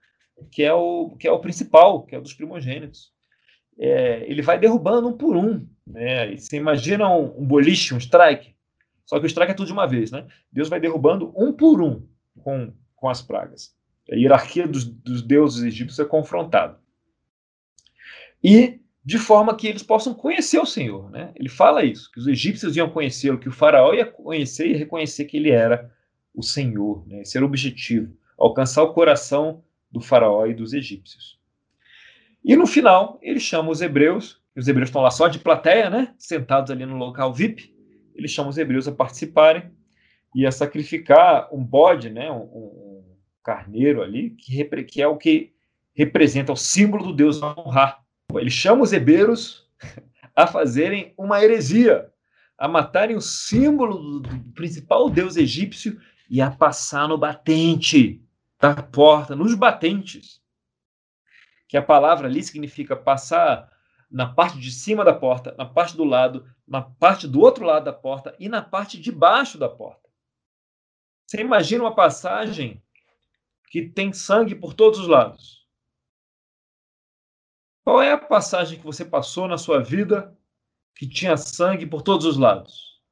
[0.51, 3.14] que é o que é o principal, que é o dos primogênitos.
[3.79, 5.67] É, ele vai derrubando um por um.
[5.87, 6.37] Né?
[6.37, 8.55] Você imagina um, um, boliche, um strike,
[9.05, 10.11] só que o strike é tudo de uma vez.
[10.11, 10.27] Né?
[10.51, 12.07] Deus vai derrubando um por um
[12.41, 13.75] com, com as pragas.
[14.11, 16.79] A hierarquia dos, dos deuses egípcios é confrontada.
[18.43, 21.11] E de forma que eles possam conhecer o Senhor.
[21.11, 21.33] Né?
[21.37, 25.27] Ele fala isso, que os egípcios iam conhecê-lo, que o faraó ia conhecer e reconhecer
[25.27, 25.93] que ele era
[26.35, 27.07] o Senhor.
[27.07, 27.21] Né?
[27.21, 31.39] Esse era o objetivo, alcançar o coração do faraó e dos egípcios.
[32.45, 36.15] E no final, ele chama os hebreus, os hebreus estão lá só de plateia, né?
[36.19, 37.75] sentados ali no local VIP,
[38.15, 39.71] ele chama os hebreus a participarem
[40.35, 42.31] e a sacrificar um bode, né?
[42.31, 43.05] um, um
[43.43, 45.53] carneiro ali, que, que é o que
[45.95, 48.05] representa o símbolo do Deus honrar
[48.39, 49.67] ele chama os hebreus
[50.35, 52.11] a fazerem uma heresia,
[52.59, 58.23] a matarem o símbolo do principal deus egípcio e a passar no batente
[58.61, 60.41] da porta, nos batentes.
[61.75, 63.69] Que a palavra ali significa passar
[64.09, 67.87] na parte de cima da porta, na parte do lado, na parte do outro lado
[67.87, 70.09] da porta e na parte de baixo da porta.
[71.27, 72.81] Você imagina uma passagem
[73.73, 75.67] que tem sangue por todos os lados.
[77.83, 80.33] Qual é a passagem que você passou na sua vida
[80.95, 83.03] que tinha sangue por todos os lados?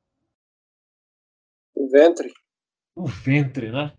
[1.74, 2.32] O ventre.
[2.94, 3.92] O ventre, né?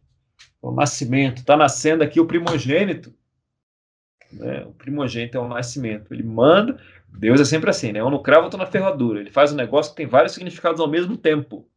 [0.62, 1.40] O nascimento.
[1.40, 3.14] Está nascendo aqui o primogênito.
[4.34, 4.64] Né?
[4.66, 6.14] O primogênito é o nascimento.
[6.14, 6.78] Ele manda.
[7.10, 8.00] Deus é sempre assim, né?
[8.00, 9.20] Eu no cravo, eu na ferradura.
[9.20, 11.68] Ele faz um negócio que tem vários significados ao mesmo tempo.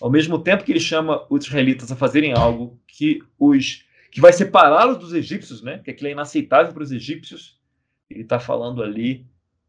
[0.00, 4.32] Ao mesmo tempo que ele chama os israelitas a fazerem algo que os que vai
[4.32, 5.80] separá-los dos egípcios, né?
[5.82, 7.62] Que aquilo é inaceitável para os egípcios
[8.14, 9.26] ele está falando ali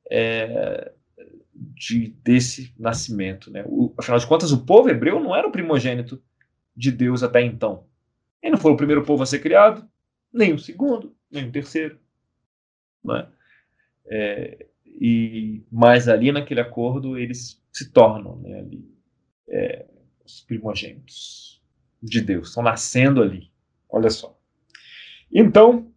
[0.10, 0.91] é,
[1.56, 3.52] de, desse nascimento.
[3.52, 3.63] Né?
[3.65, 6.22] O, afinal de contas, o povo hebreu não era o primogênito
[6.76, 7.86] de Deus até então.
[8.41, 9.88] Ele não foi o primeiro povo a ser criado,
[10.32, 11.98] nem o segundo, nem o terceiro.
[13.03, 13.27] Né?
[14.05, 18.87] É, e mas ali naquele acordo eles se tornam né, ali,
[19.47, 19.85] é,
[20.23, 21.61] os primogênitos
[22.01, 23.51] de Deus, estão nascendo ali.
[23.89, 24.37] Olha só.
[25.31, 25.91] Então,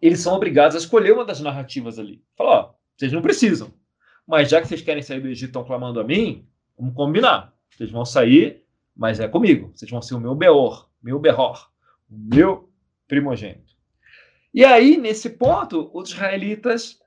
[0.00, 2.22] eles são obrigados a escolher uma das narrativas ali.
[2.36, 3.72] Falar, ó, vocês não precisam.
[4.26, 6.46] Mas já que vocês querem sair do Egito e estão clamando a mim,
[6.78, 7.54] vamos combinar.
[7.70, 9.70] Vocês vão sair, mas é comigo.
[9.74, 11.70] Vocês vão ser o meu Beor, meu Beror,
[12.10, 12.70] o meu
[13.06, 13.75] primogênito.
[14.56, 16.98] E aí, nesse ponto, os israelitas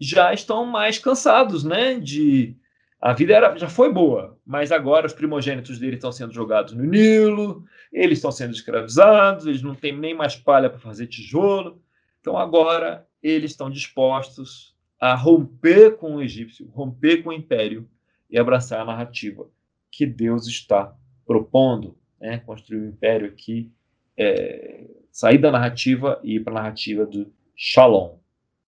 [0.00, 2.00] já estão mais cansados, né?
[2.00, 2.56] De
[2.98, 6.82] a vida era, já foi boa, mas agora os primogênitos dele estão sendo jogados no
[6.82, 7.62] Nilo,
[7.92, 11.78] eles estão sendo escravizados, eles não têm nem mais palha para fazer tijolo.
[12.22, 17.86] Então agora eles estão dispostos a romper com o egípcio, romper com o império
[18.30, 19.46] e abraçar a narrativa
[19.90, 22.38] que Deus está propondo, né?
[22.38, 23.70] construir um império aqui,
[24.16, 28.18] é, sair da narrativa e ir para a narrativa do Shalom.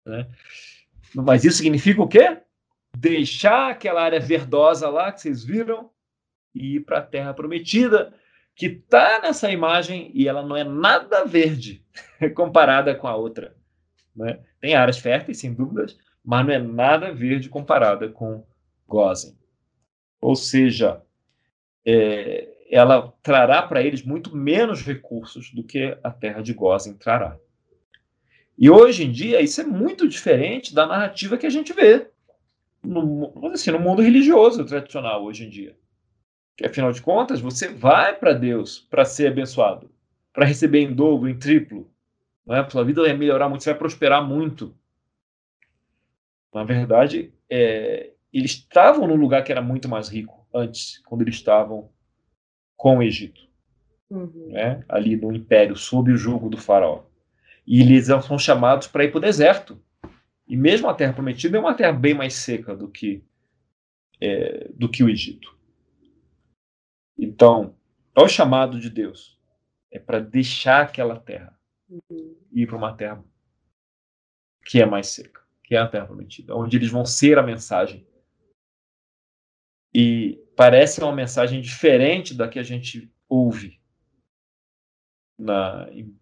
[0.04, 0.26] Né?
[1.14, 2.38] Mas isso significa o quê?
[2.98, 5.88] Deixar aquela área verdosa lá que vocês viram
[6.52, 8.12] e ir para a terra prometida,
[8.56, 11.86] que está nessa imagem e ela não é nada verde
[12.34, 13.54] comparada com a outra.
[14.14, 14.40] Né?
[14.60, 18.44] Tem áreas férteis, sem dúvidas, mas não é nada verde comparada com
[18.88, 19.38] Gozen.
[20.20, 21.00] Ou seja,
[21.86, 27.36] é, ela trará para eles muito menos recursos do que a terra de Gozen trará.
[28.56, 32.08] E hoje em dia, isso é muito diferente da narrativa que a gente vê
[32.82, 35.76] no, assim, no mundo religioso tradicional hoje em dia.
[36.56, 39.90] Que, afinal de contas, você vai para Deus para ser abençoado,
[40.32, 41.92] para receber em dobro, em triplo.
[42.46, 42.70] Não é?
[42.70, 44.74] Sua vida vai melhorar muito, você vai prosperar muito.
[46.54, 51.34] Na verdade, é, eles estavam num lugar que era muito mais rico antes, quando eles
[51.34, 51.91] estavam
[52.76, 53.48] com o Egito.
[54.10, 54.50] Uhum.
[54.50, 54.84] Né?
[54.88, 57.04] Ali no Império, sob o jugo do faraó.
[57.66, 59.80] E eles são chamados para ir para o deserto.
[60.46, 63.24] E mesmo a Terra Prometida é uma terra bem mais seca do que,
[64.20, 65.56] é, do que o Egito.
[67.16, 67.74] Então,
[68.16, 69.38] é o chamado de Deus.
[69.90, 71.56] É para deixar aquela terra.
[71.92, 72.34] Uhum.
[72.50, 73.22] e ir para uma terra
[74.64, 78.06] que é mais seca, que é a terra prometida, onde eles vão ser a mensagem.
[79.94, 83.80] E parece uma mensagem diferente da que a gente ouve
[85.38, 86.16] na em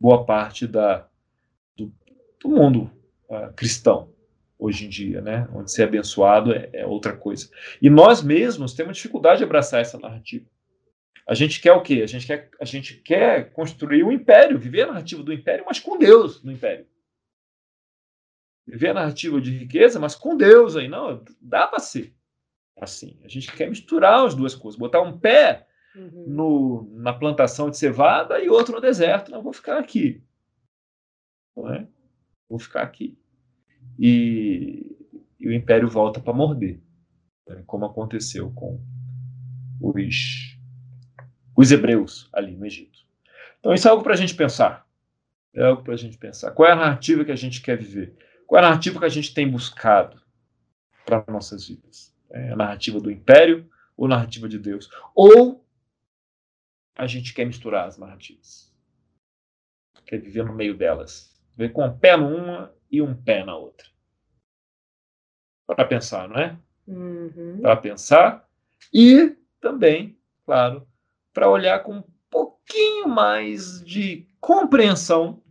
[0.00, 1.08] boa parte da,
[1.76, 1.92] do,
[2.40, 2.90] do mundo
[3.28, 4.12] uh, cristão
[4.58, 5.48] hoje em dia, né?
[5.52, 7.48] Onde ser abençoado é, é outra coisa.
[7.80, 10.46] E nós mesmos temos dificuldade de abraçar essa narrativa.
[11.28, 12.02] A gente quer o quê?
[12.02, 15.64] A gente quer, a gente quer construir o um império, viver a narrativa do império,
[15.66, 16.86] mas com Deus no império.
[18.66, 20.88] Viver a narrativa de riqueza, mas com Deus aí.
[20.88, 22.15] Não, dá para ser
[22.80, 23.18] assim.
[23.24, 26.24] A gente quer misturar as duas coisas, botar um pé uhum.
[26.26, 29.30] no, na plantação de cevada e outro no deserto.
[29.30, 30.22] Não, vou ficar aqui.
[31.56, 31.86] Não é?
[32.48, 33.18] Vou ficar aqui.
[33.98, 34.96] E,
[35.40, 36.80] e o império volta para morder,
[37.48, 37.62] né?
[37.66, 38.80] como aconteceu com
[39.80, 40.56] os
[41.56, 42.98] os hebreus ali no Egito.
[43.58, 44.86] Então, isso é algo para a gente pensar.
[45.54, 46.50] É algo para a gente pensar.
[46.50, 48.14] Qual é a narrativa que a gente quer viver?
[48.46, 50.20] Qual é a narrativa que a gente tem buscado
[51.06, 52.14] para nossas vidas?
[52.36, 54.90] É a narrativa do império ou a narrativa de Deus?
[55.14, 55.64] Ou
[56.94, 58.74] a gente quer misturar as narrativas?
[60.04, 61.34] Quer viver no meio delas?
[61.56, 63.86] Ver com um pé numa e um pé na outra.
[65.66, 66.58] Para pensar, não é?
[66.86, 67.60] Uhum.
[67.60, 68.48] Para pensar
[68.92, 70.86] e também, claro,
[71.32, 75.42] para olhar com um pouquinho mais de compreensão,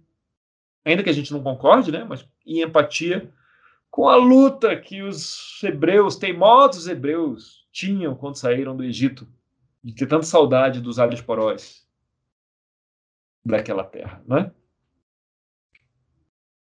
[0.85, 3.33] ainda que a gente não concorde, né, mas em empatia
[3.95, 9.25] com a luta que os hebreus, teimosos hebreus, tinham quando saíram do Egito,
[9.81, 11.87] de ter tanta saudade dos alhos poróis
[13.45, 14.51] daquela terra, né?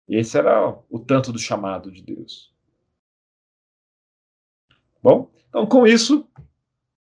[0.08, 2.52] Esse era o tanto do chamado de Deus.
[5.00, 6.28] Bom, então com isso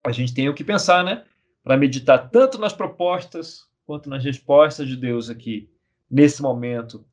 [0.04, 1.24] a gente tem o que pensar, né?
[1.62, 5.70] para meditar tanto nas propostas quanto nas respostas de Deus aqui,
[6.10, 7.06] nesse momento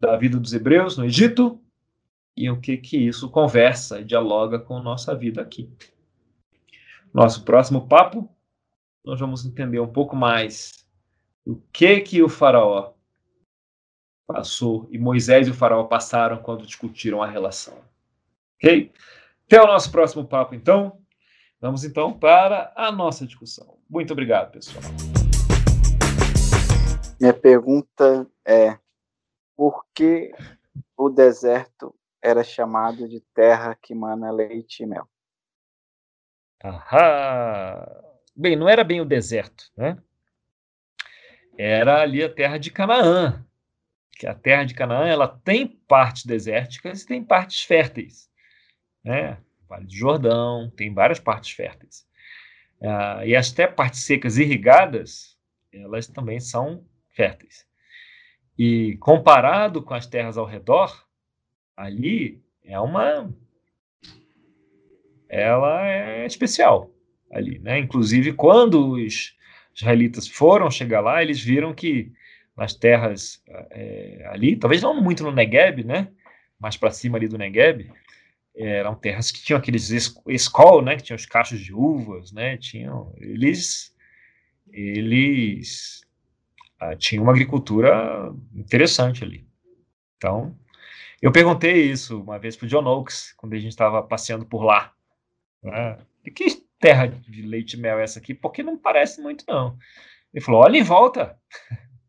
[0.00, 1.62] da vida dos hebreus no Egito,
[2.36, 5.70] e o que que isso conversa e dialoga com nossa vida aqui.
[7.12, 8.28] Nosso próximo papo,
[9.04, 10.86] nós vamos entender um pouco mais
[11.46, 12.92] o que que o faraó
[14.26, 17.78] passou e Moisés e o faraó passaram quando discutiram a relação.
[18.56, 18.92] OK?
[19.46, 20.98] Até o nosso próximo papo então.
[21.60, 23.76] Vamos então para a nossa discussão.
[23.88, 24.82] Muito obrigado, pessoal.
[27.20, 28.78] Minha pergunta é:
[29.56, 30.32] por que
[30.96, 35.08] o deserto era chamado de terra que mana leite e mel?
[36.62, 37.84] Ahá!
[38.34, 39.98] Bem, não era bem o deserto, né?
[41.58, 43.44] Era ali a terra de Canaã.
[44.12, 48.30] Que a terra de Canaã ela tem partes desérticas e tem partes férteis,
[49.04, 49.38] né?
[49.68, 52.06] Vale do Jordão, tem várias partes férteis.
[52.80, 55.36] Uh, e até partes secas irrigadas,
[55.72, 57.66] elas também são férteis.
[58.56, 61.06] E comparado com as terras ao redor,
[61.76, 63.32] ali é uma.
[65.28, 66.90] Ela é especial
[67.30, 67.78] ali, né?
[67.78, 69.36] Inclusive, quando os
[69.74, 72.12] israelitas foram chegar lá, eles viram que
[72.56, 76.08] nas terras é, ali, talvez não muito no Negueb, né?
[76.58, 77.90] Mais para cima ali do Negueb,
[78.54, 83.12] eram terras que tinham aqueles escol, né, que tinham os cachos de uvas, né, tinham,
[83.16, 83.94] eles,
[84.70, 86.02] eles
[86.78, 89.46] ah, tinham uma agricultura interessante ali.
[90.16, 90.56] Então,
[91.22, 94.64] eu perguntei isso uma vez para o John Oakes, quando a gente estava passeando por
[94.64, 94.92] lá.
[95.62, 95.98] Né,
[96.34, 98.34] que terra de leite mel é essa aqui?
[98.34, 99.78] Porque não parece muito, não.
[100.34, 101.38] Ele falou, olha em volta.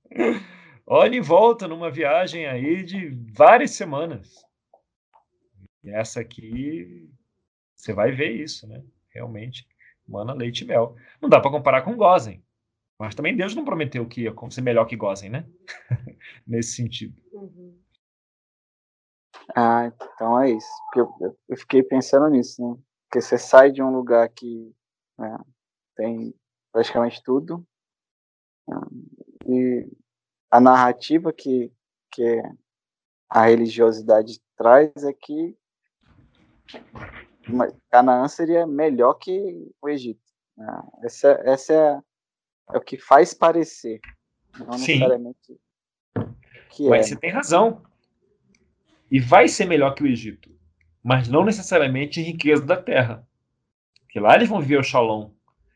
[0.87, 4.43] olha em volta numa viagem aí de várias semanas.
[5.83, 7.07] E essa aqui,
[7.75, 8.81] você vai ver isso, né?
[9.09, 9.67] Realmente,
[10.07, 10.95] mana leite e mel.
[11.21, 12.43] Não dá para comparar com Gozen.
[12.97, 15.45] Mas também Deus não prometeu que ia ser melhor que Gozen, né?
[16.47, 17.22] Nesse sentido.
[19.55, 20.71] Ah, então é isso.
[20.95, 22.77] Eu, eu, fiquei pensando nisso, né?
[23.05, 24.73] Porque você sai de um lugar que
[25.17, 25.37] né,
[25.95, 26.33] tem
[26.71, 27.65] praticamente tudo
[28.67, 28.77] né?
[29.47, 29.87] e
[30.49, 31.71] a narrativa que,
[32.11, 32.41] que
[33.29, 35.57] a religiosidade traz é que
[37.91, 40.21] Canaã seria melhor que o Egito.
[40.57, 40.83] Né?
[41.03, 42.01] Essa, essa é,
[42.73, 43.99] é, o que faz parecer,
[44.59, 44.93] não Sim.
[44.93, 45.59] necessariamente
[46.73, 47.09] que mas é.
[47.09, 47.83] você tem razão.
[49.13, 50.49] E vai ser melhor que o Egito,
[51.03, 53.23] mas não necessariamente em riqueza da terra.
[53.99, 55.29] Porque lá eles vão viver o shalom,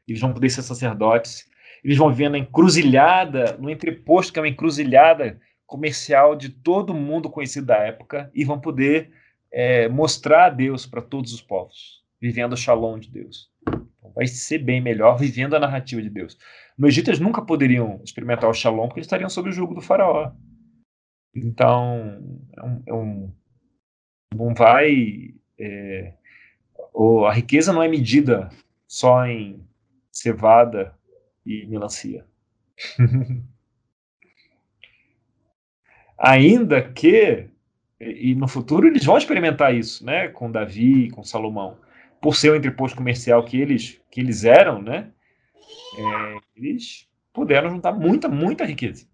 [0.08, 1.48] eles vão poder ser sacerdotes,
[1.84, 7.30] eles vão viver na encruzilhada, no entreposto que é uma encruzilhada comercial de todo mundo
[7.30, 9.12] conhecido da época, e vão poder
[9.52, 13.52] é, mostrar a Deus para todos os povos, vivendo o shalom de Deus.
[13.68, 16.40] Então, vai ser bem melhor vivendo a narrativa de Deus.
[16.76, 19.82] No Egito eles nunca poderiam experimentar o shalom porque eles estariam sob o jugo do
[19.82, 20.32] faraó.
[21.38, 22.22] Então,
[22.58, 23.32] é é um
[24.36, 25.34] não vai.
[25.60, 26.14] É,
[27.28, 28.50] a riqueza não é medida
[28.88, 29.66] só em
[30.12, 30.94] cevada
[31.46, 32.26] e melancia.
[36.18, 37.48] Ainda que,
[38.00, 41.78] e no futuro eles vão experimentar isso, né, com Davi, com Salomão,
[42.20, 45.12] por ser o entreposto comercial que eles, que eles eram, né,
[45.96, 49.08] é, eles puderam juntar muita, muita riqueza.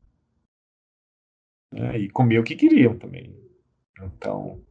[1.73, 3.35] Né, e comer o que queriam também.
[4.01, 4.61] Então,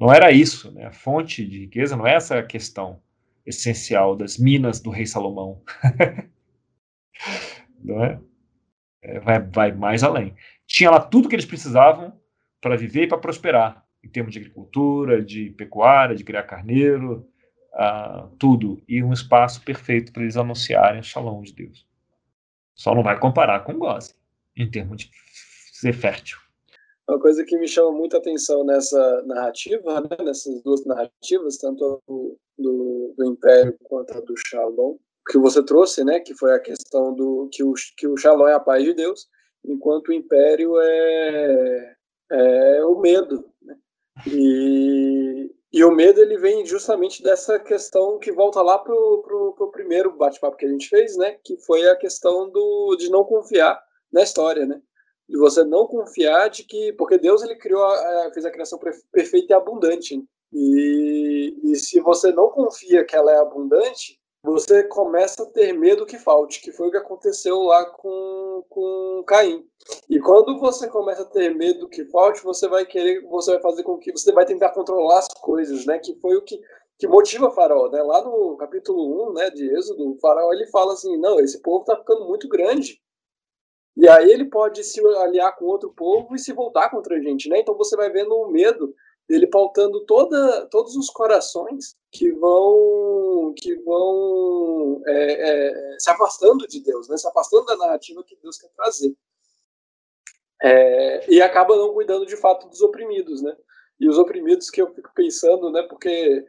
[0.00, 3.00] não era isso, né, a fonte de riqueza não é essa questão
[3.46, 5.62] essencial das minas do rei Salomão.
[7.82, 8.20] não é?
[9.02, 9.20] é?
[9.20, 10.34] vai, vai mais além
[10.70, 12.12] tinha lá tudo que eles precisavam
[12.60, 17.26] para viver e para prosperar, em termos de agricultura, de pecuária, de criar carneiro,
[17.74, 18.80] uh, tudo.
[18.88, 21.84] E um espaço perfeito para eles anunciarem o shalom de Deus.
[22.72, 24.14] Só não vai comparar com Goze,
[24.56, 25.10] em termos de
[25.80, 26.38] ser fértil.
[27.08, 32.38] Uma coisa que me chama muita atenção nessa narrativa, né, nessas duas narrativas, tanto do,
[32.56, 34.96] do, do Império quanto a do Shalom,
[35.28, 38.54] que você trouxe, né, que foi a questão do que o, que o Shalom é
[38.54, 39.26] a paz de Deus,
[39.64, 41.96] enquanto o império é,
[42.30, 43.44] é o medo.
[43.60, 43.76] Né?
[44.28, 50.16] E, e o medo ele vem justamente dessa questão que volta lá para o primeiro
[50.16, 51.38] bate-papo que a gente fez, né?
[51.44, 54.80] que foi a questão do, de não confiar na história, né?
[55.30, 57.88] De você não confiar de que porque Deus ele criou
[58.34, 58.78] fez a criação
[59.12, 60.22] perfeita e abundante
[60.52, 66.06] e, e se você não confia que ela é abundante você começa a ter medo
[66.06, 69.66] que falte, que foi o que aconteceu lá com, com Caim.
[70.08, 73.82] E quando você começa a ter medo que falte, você vai querer, você vai fazer
[73.82, 75.98] com que você vai tentar controlar as coisas, né?
[75.98, 76.58] Que foi o que,
[76.98, 78.02] que motiva Faraó, né?
[78.02, 81.80] Lá no capítulo 1, né, de Êxodo, o Faraó ele fala assim: "Não, esse povo
[81.80, 82.98] está ficando muito grande.
[83.96, 87.48] E aí ele pode se aliar com outro povo e se voltar contra a gente,
[87.48, 87.58] né?
[87.58, 88.94] Então você vai vendo o medo
[89.30, 95.50] ele pautando toda, todos os corações que vão que vão é,
[95.94, 97.16] é, se afastando de Deus, né?
[97.16, 99.14] se afastando da narrativa que Deus quer trazer.
[100.62, 103.56] É, e acaba não cuidando de fato dos oprimidos, né?
[103.98, 105.82] E os oprimidos que eu fico pensando, né?
[105.84, 106.44] Porque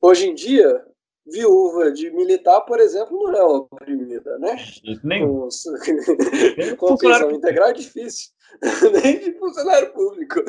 [0.00, 0.84] hoje em dia
[1.26, 4.56] viúva de militar, por exemplo, não é oprimida, né?
[5.02, 5.26] Nem.
[5.26, 5.48] Com,
[6.78, 8.30] com pensão integral é difícil.
[9.02, 10.40] Nem de funcionário público.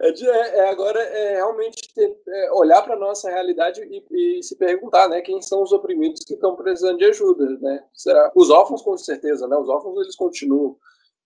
[0.00, 4.38] É, de, é, é agora é realmente ter, é, olhar para a nossa realidade e,
[4.38, 7.84] e, se perguntar, né, quem são os oprimidos que estão precisando de ajuda, né?
[7.94, 9.56] Será os órfãos com certeza, né?
[9.56, 10.76] Os órfãos eles continuam.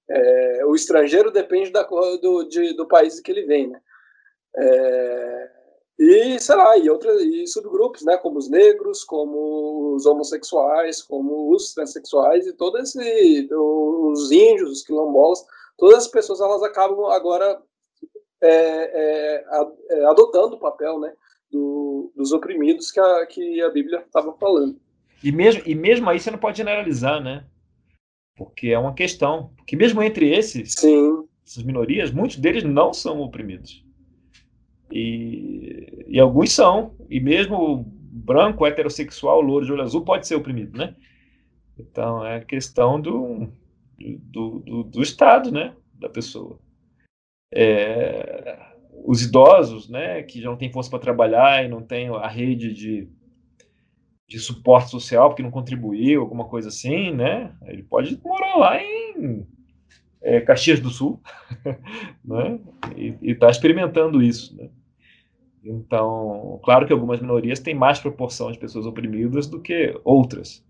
[0.09, 3.81] É, o estrangeiro depende da, do, de, do país que ele vem, né?
[4.57, 5.51] É,
[5.99, 11.55] e, sei lá, e, outras, e subgrupos, né, como os negros, como os homossexuais, como
[11.55, 15.45] os transexuais e todos os índios, os quilombolas,
[15.79, 17.63] todas as pessoas elas acabam agora
[18.43, 19.45] é, é,
[19.91, 21.13] é adotando o papel, né,
[21.51, 24.77] do, dos oprimidos que a, que a Bíblia estava falando.
[25.23, 27.47] E mesmo, e mesmo aí você não pode generalizar, né?
[28.37, 29.53] Porque é uma questão.
[29.57, 31.27] Porque mesmo entre esses, Sim.
[31.47, 33.85] essas minorias, muitos deles não são oprimidos.
[34.93, 35.64] E,
[36.15, 36.95] e alguns são.
[37.11, 40.95] E mesmo branco, heterossexual, louro de olho azul pode ser oprimido, né?
[41.77, 43.49] Então é questão do,
[43.99, 45.75] do, do, do Estado, né?
[45.93, 46.61] Da pessoa.
[47.53, 48.65] É,
[49.05, 50.23] os idosos, né?
[50.23, 53.09] Que já não têm força para trabalhar e não têm a rede de,
[54.29, 57.53] de suporte social porque não contribuiu, alguma coisa assim, né?
[57.67, 59.45] Ele pode morar lá em
[60.23, 61.21] é, Caxias do Sul,
[62.25, 62.61] né?
[62.97, 64.71] E está experimentando isso, né?
[65.65, 70.65] Então, claro que algumas minorias têm mais proporção de pessoas oprimidas do que outras.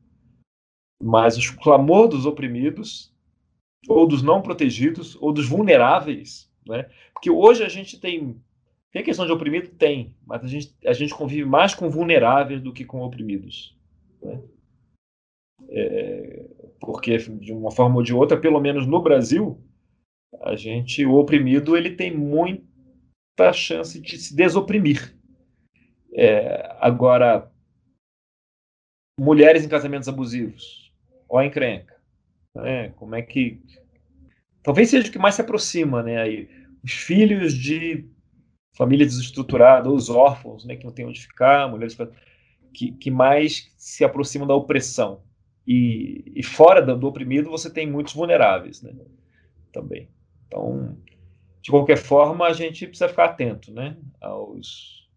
[1.02, 3.12] Mas o clamor dos oprimidos,
[3.88, 6.88] ou dos não protegidos, ou dos vulneráveis, né?
[7.12, 8.40] Porque hoje a gente tem.
[8.92, 9.70] Tem questão de oprimido?
[9.70, 13.76] Tem, mas a gente, a gente convive mais com vulneráveis do que com oprimidos.
[14.22, 14.40] Né?
[15.68, 16.48] É,
[16.80, 19.60] porque, de uma forma ou de outra, pelo menos no Brasil,
[20.42, 22.64] a gente, o oprimido, ele tem muito
[23.38, 25.14] a chance de se desoprimir.
[26.12, 27.50] É, agora,
[29.18, 30.92] mulheres em casamentos abusivos,
[31.32, 32.00] a encrenca,
[32.54, 32.90] né?
[32.90, 33.60] como é que...
[34.62, 36.22] Talvez seja o que mais se aproxima, né?
[36.22, 36.48] Aí,
[36.82, 38.08] os filhos de
[38.76, 41.96] família desestruturada, os órfãos, né, que não tem onde ficar, mulheres
[42.72, 45.22] que, que mais se aproximam da opressão.
[45.66, 48.92] E, e fora do, do, oprimido você tem muitos vulneráveis, né?
[49.72, 50.10] Também.
[50.46, 50.98] Então,
[51.64, 55.08] de qualquer forma, a gente precisa ficar atento né, aos,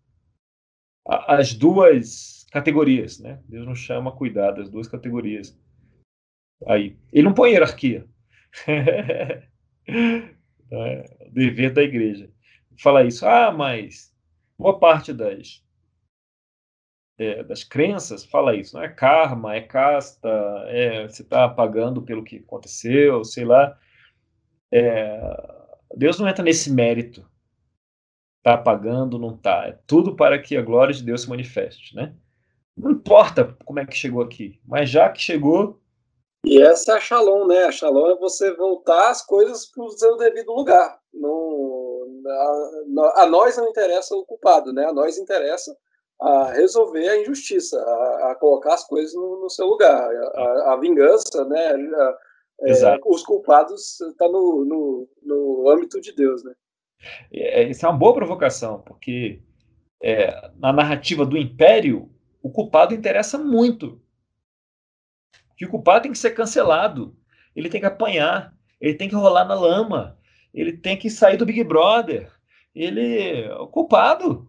[1.06, 3.20] às duas categorias.
[3.20, 3.44] Né?
[3.50, 5.60] Deus nos chama a cuidar das duas categorias.
[6.66, 8.08] Aí, ele não põe hierarquia.
[8.66, 9.50] é,
[11.28, 12.32] o dever da igreja.
[12.82, 14.16] Fala isso, ah, mas
[14.58, 15.62] boa parte das,
[17.18, 20.30] é, das crenças fala isso, não é karma, é casta,
[20.68, 23.78] é, você está pagando pelo que aconteceu, sei lá.
[24.72, 25.57] É,
[25.96, 27.26] Deus não entra nesse mérito.
[28.40, 29.68] Está pagando, não está.
[29.68, 32.16] É tudo para que a glória de Deus se manifeste, né?
[32.78, 35.80] Não importa como é que chegou aqui, mas já que chegou.
[36.46, 37.66] E essa é a Shalom, né?
[37.66, 41.00] A Shalom é você voltar as coisas para o seu devido lugar.
[41.12, 44.86] Não, a, a, nós não interessa o culpado, né?
[44.86, 45.76] A nós interessa
[46.22, 50.10] a resolver a injustiça, a, a colocar as coisas no, no seu lugar.
[50.36, 51.74] A, a, vingança, né?
[52.62, 56.54] É, os culpados estão tá no, no, no âmbito de Deus, né?
[57.32, 59.42] É, isso é uma boa provocação, porque
[60.02, 62.10] é, na narrativa do Império,
[62.42, 64.02] o culpado interessa muito.
[65.56, 67.16] Que o culpado tem que ser cancelado,
[67.56, 70.18] ele tem que apanhar, ele tem que rolar na lama,
[70.54, 72.32] ele tem que sair do Big Brother.
[72.74, 74.48] Ele, o culpado,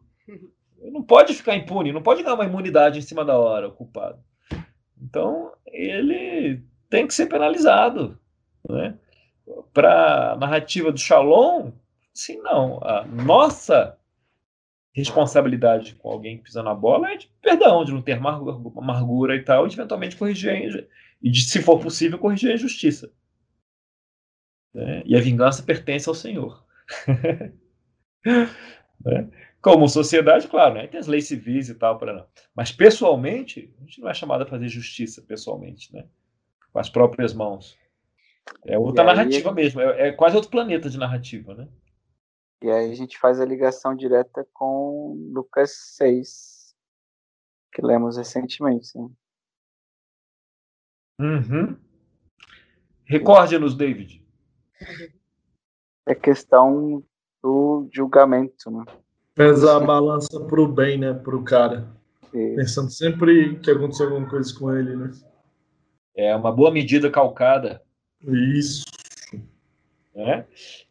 [0.92, 4.22] não pode ficar impune, não pode ganhar uma imunidade em cima da hora, o culpado.
[5.00, 8.18] Então, ele tem que ser penalizado.
[8.68, 8.98] Né?
[9.72, 11.72] Para a narrativa do Shalom,
[12.12, 12.78] sim, não.
[12.82, 13.98] A nossa
[14.92, 19.66] responsabilidade com alguém pisando a bola é de perdão, de não ter amargura e tal,
[19.66, 20.88] e de eventualmente corrigir,
[21.22, 23.12] e de, se for possível, corrigir a injustiça.
[24.74, 25.02] Né?
[25.06, 26.64] E a vingança pertence ao Senhor.
[29.04, 29.30] né?
[29.60, 30.86] Como sociedade, claro, né?
[30.86, 32.26] tem as leis civis e tal, para.
[32.54, 36.04] Mas pessoalmente, a gente não é chamado a fazer justiça pessoalmente, né?
[36.72, 37.78] Com as próprias mãos.
[38.64, 41.68] É outra aí, narrativa mesmo, é, é, quase outro planeta de narrativa, né?
[42.62, 46.74] E aí a gente faz a ligação direta com Lucas 6,
[47.72, 48.90] que lemos recentemente.
[48.98, 49.08] Né?
[51.20, 51.76] Uhum.
[53.04, 54.24] Recorde-nos, David.
[56.06, 57.04] É questão
[57.42, 58.84] do julgamento, né?
[59.34, 61.14] Pesar a balança pro bem, né?
[61.14, 61.88] Pro cara.
[62.34, 62.56] Isso.
[62.56, 65.10] Pensando sempre que aconteceu alguma coisa com ele, né?
[66.14, 67.82] É uma boa medida calcada.
[68.22, 68.84] Isso.
[70.14, 70.44] Né?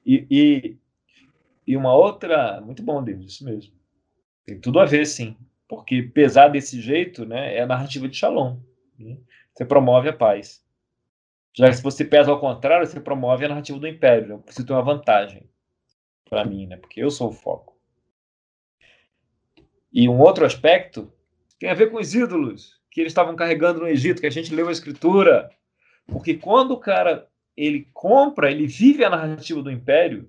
[0.06, 0.78] E, e,
[1.66, 2.62] e uma outra.
[2.62, 3.74] Muito bom, David, isso mesmo.
[4.46, 5.36] Tem tudo a ver, sim.
[5.68, 8.58] Porque pesar desse jeito né, é a narrativa de Shalom.
[8.98, 9.18] Né?
[9.54, 10.66] Você promove a paz.
[11.54, 14.34] Já que se você pesa ao contrário, você promove a narrativa do império.
[14.34, 15.50] Eu preciso ter uma vantagem
[16.30, 16.78] para mim, né?
[16.78, 17.76] porque eu sou o foco.
[19.92, 21.12] E um outro aspecto
[21.60, 24.52] tem a ver com os ídolos que eles estavam carregando no Egito, que a gente
[24.56, 25.52] leu a escritura.
[26.08, 30.28] Porque quando o cara ele compra, ele vive a narrativa do império,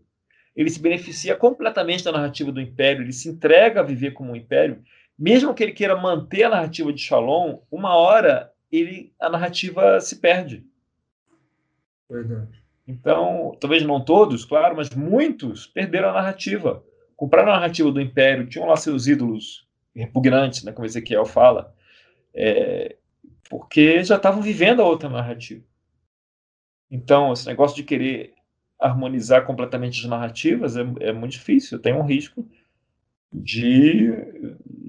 [0.55, 4.37] ele se beneficia completamente da narrativa do império, ele se entrega a viver como um
[4.37, 4.83] império,
[5.19, 10.17] mesmo que ele queira manter a narrativa de Shalom, uma hora ele a narrativa se
[10.17, 10.63] perde.
[12.11, 12.63] Verdade.
[12.87, 16.85] Então, talvez não todos, claro, mas muitos perderam a narrativa.
[17.17, 19.67] Compraram a narrativa do império, tinham lá seus ídolos
[19.97, 21.75] repugnantes, né, como Ezequiel fala,
[22.41, 22.97] é,
[23.51, 25.65] porque já estavam vivendo a outra narrativa.
[26.89, 28.35] Então, esse negócio de querer
[28.79, 32.49] harmonizar completamente as narrativas é, é muito difícil, tem um risco
[33.33, 34.13] de,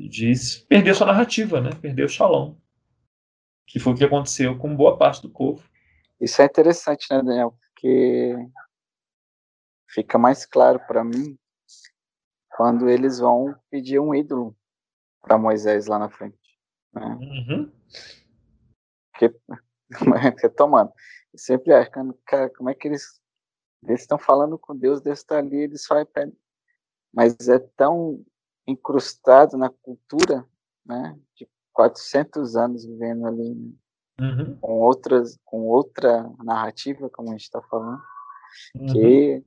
[0.09, 0.31] de
[0.67, 1.71] perder sua narrativa, né?
[1.81, 2.55] perder o shalom,
[3.65, 5.67] que foi o que aconteceu com boa parte do povo.
[6.21, 7.57] Isso é interessante, né, Daniel?
[7.73, 8.35] Porque
[9.87, 11.35] fica mais claro para mim
[12.55, 14.55] quando eles vão pedir um ídolo
[15.21, 16.38] para Moisés lá na frente.
[16.93, 17.17] Né?
[17.21, 17.71] Uhum.
[19.11, 19.35] Porque,
[20.41, 20.91] retomando,
[21.35, 21.91] sempre acho,
[22.25, 23.19] cara, como é que eles
[23.83, 26.37] eles estão falando com Deus, Deus está ali, eles só pedem.
[27.13, 28.23] Mas é tão
[28.67, 30.45] incrustado na cultura,
[30.85, 33.73] né, de 400 anos vivendo ali, né,
[34.21, 34.57] uhum.
[34.59, 38.01] com outras, com outra narrativa, como a gente está falando,
[38.75, 38.85] uhum.
[38.87, 39.43] que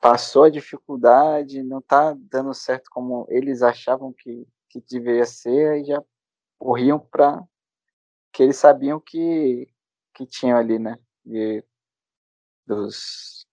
[0.00, 5.84] passou a dificuldade, não está dando certo como eles achavam que, que deveria ser, e
[5.84, 6.02] já
[6.58, 7.42] corriam para
[8.32, 9.68] que eles sabiam que
[10.14, 10.98] que tinham ali, né?
[11.24, 11.64] De,
[12.66, 13.46] dos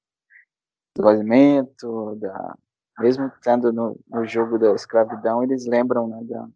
[0.96, 2.56] do alimento, da
[3.00, 6.48] mesmo estando no, no jogo da escravidão, eles lembram né, da,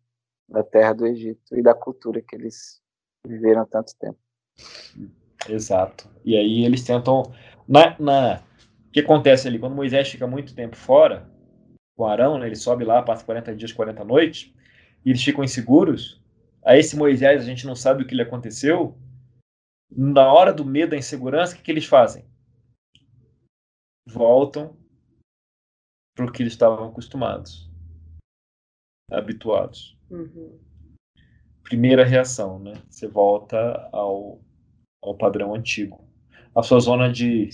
[0.50, 2.82] da terra do Egito e da cultura que eles
[3.26, 4.20] viveram tanto tempo.
[5.50, 6.08] Exato.
[6.24, 7.24] E aí eles tentam
[7.68, 8.44] na, na
[8.88, 11.28] o que acontece ali quando Moisés fica muito tempo fora
[11.96, 14.54] com Arão, né, ele sobe lá, passa 40 dias, 40 noites,
[15.04, 16.22] e eles ficam inseguros.
[16.66, 18.98] A esse Moisés a gente não sabe o que lhe aconteceu.
[19.92, 22.26] Na hora do medo, da insegurança, o que, que eles fazem?
[24.08, 24.76] Voltam
[26.16, 27.70] para o que eles estavam acostumados,
[29.12, 29.96] habituados.
[30.10, 30.60] Uhum.
[31.62, 32.74] Primeira reação, né?
[32.90, 34.42] Você volta ao,
[35.04, 36.04] ao padrão antigo.
[36.56, 37.50] A sua zona de,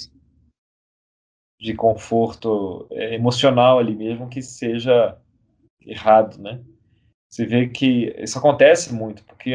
[1.59, 5.19] de conforto é, emocional ali mesmo que seja
[5.81, 6.63] errado, né?
[7.31, 9.53] Você vê que isso acontece muito, porque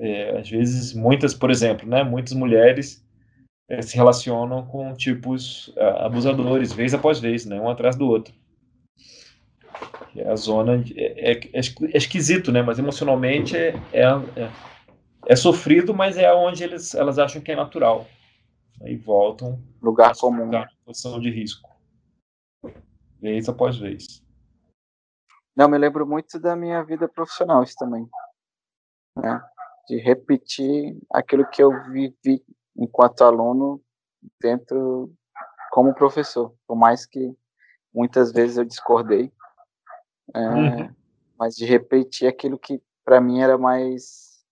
[0.00, 3.02] é, às vezes muitas, por exemplo, né, muitas mulheres
[3.70, 8.34] é, se relacionam com tipos é, abusadores, vez após vez, né, um atrás do outro.
[10.14, 13.74] É a zona é, é, é, esquisito, né, mas emocionalmente é,
[15.26, 18.06] é, sofrido, mas é onde eles, elas acham que é natural.
[18.82, 20.50] Aí voltam lugar comum,
[20.84, 21.70] posição de risco,
[23.22, 24.22] vez após vez.
[25.60, 28.08] Não, me lembro muito da minha vida profissional isso também.
[29.14, 29.42] Né?
[29.86, 32.42] De repetir aquilo que eu vivi
[32.74, 33.78] enquanto aluno
[34.40, 35.12] dentro
[35.70, 37.36] como professor, por mais que
[37.92, 39.30] muitas vezes eu discordei,
[40.34, 40.94] é, uhum.
[41.38, 44.42] mas de repetir aquilo que para mim era mais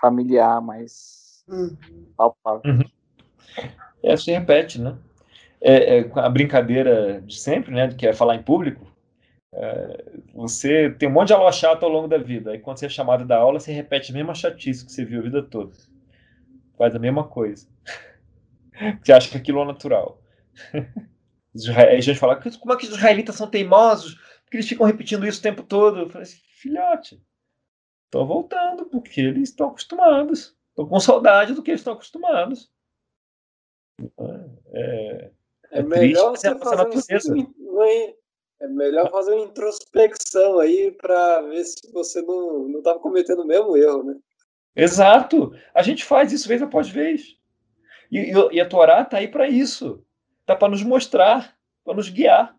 [0.00, 1.76] familiar, mais uhum.
[2.16, 2.62] palpável.
[2.64, 2.90] Uhum.
[4.04, 4.96] É, se repete, né?
[5.60, 8.91] É, é, a brincadeira de sempre, né, que é falar em público,
[10.32, 12.52] você tem um monte de aula chata ao longo da vida.
[12.52, 15.20] Aí quando você é chamado da aula, você repete a mesma chatice que você viu
[15.20, 15.72] a vida toda.
[16.78, 17.68] Faz a mesma coisa.
[19.02, 20.20] você acha que aquilo é natural.
[21.76, 24.14] Aí a gente fala, como é que os israelitas são teimosos?
[24.42, 26.00] Porque eles ficam repetindo isso o tempo todo.
[26.00, 27.22] Eu falei assim, filhote,
[28.06, 30.56] estou voltando, porque eles estão acostumados.
[30.70, 32.72] Estou com saudade do que eles estão acostumados.
[34.00, 35.30] É, é,
[35.72, 38.14] é melhor triste, você fazer um,
[38.62, 43.46] é melhor fazer uma introspecção aí para ver se você não não estava cometendo o
[43.46, 44.16] mesmo erro, né?
[44.74, 45.52] Exato.
[45.74, 47.36] A gente faz isso vez após vez.
[48.10, 50.04] E, e, a Torá está aí para isso.
[50.40, 52.56] Está para nos mostrar, para nos guiar.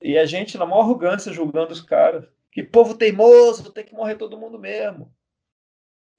[0.00, 2.24] E a gente, na maior arrogância, julgando os caras.
[2.50, 5.12] Que povo teimoso, tem que morrer todo mundo mesmo.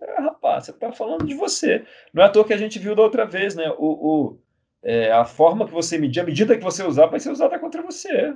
[0.02, 1.86] É, rapaz, você está falando de você.
[2.14, 3.70] Não é à toa que a gente viu da outra vez, né?
[3.78, 4.39] O, o,
[4.84, 7.81] é, a forma que você medir, a medida que você usar, vai ser usada contra
[7.81, 8.36] você,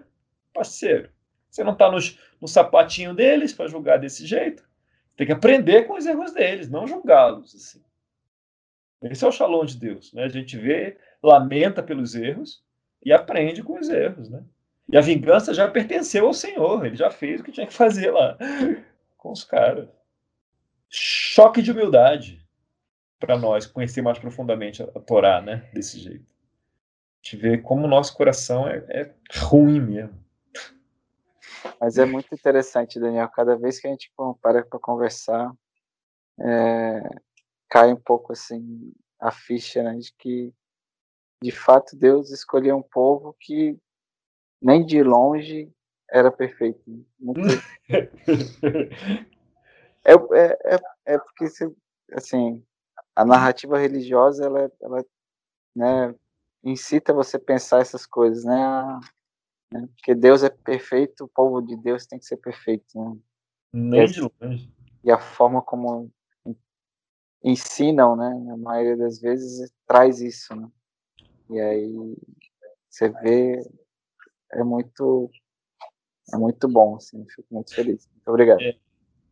[0.53, 1.09] parceiro.
[1.49, 4.63] Você não está no sapatinho deles para julgar desse jeito.
[5.15, 7.53] Tem que aprender com os erros deles, não julgá-los.
[7.53, 7.81] Assim.
[9.03, 10.13] Esse é o shalom de Deus.
[10.13, 10.23] Né?
[10.23, 12.63] A gente vê, lamenta pelos erros
[13.03, 14.29] e aprende com os erros.
[14.29, 14.43] Né?
[14.89, 18.11] E a vingança já pertenceu ao Senhor, ele já fez o que tinha que fazer
[18.11, 18.37] lá
[19.17, 19.89] com os caras.
[20.89, 22.45] Choque de humildade
[23.19, 25.67] para nós conhecer mais profundamente a, Torá, né?
[25.73, 26.36] Desse jeito
[27.27, 30.17] gente vê como o nosso coração é, é ruim mesmo.
[31.79, 33.27] Mas é muito interessante, Daniel.
[33.29, 34.09] Cada vez que a gente
[34.41, 35.51] para para conversar,
[36.39, 37.01] é,
[37.69, 40.53] cai um pouco assim a ficha né, de que,
[41.43, 43.77] de fato, Deus escolheu um povo que
[44.61, 45.69] nem de longe
[46.09, 46.81] era perfeito.
[47.19, 47.41] Muito...
[50.05, 51.45] é, é, é, é porque,
[52.13, 52.63] assim,
[53.15, 55.05] a narrativa religiosa, ela, ela
[55.75, 56.15] né,
[56.63, 58.99] incita você a pensar essas coisas, né?
[59.71, 59.87] né?
[59.95, 63.17] Porque Deus é perfeito, o povo de Deus tem que ser perfeito, né?
[63.73, 64.71] Nem de longe.
[65.03, 66.11] E a forma como
[67.43, 68.33] ensinam, né?
[68.45, 70.69] Na maioria das vezes traz isso, né?
[71.49, 72.15] E aí
[72.89, 73.61] você vê
[74.51, 75.29] é muito
[76.33, 78.07] é muito bom, assim, fico muito feliz.
[78.11, 78.61] Muito obrigado.
[78.61, 78.77] É,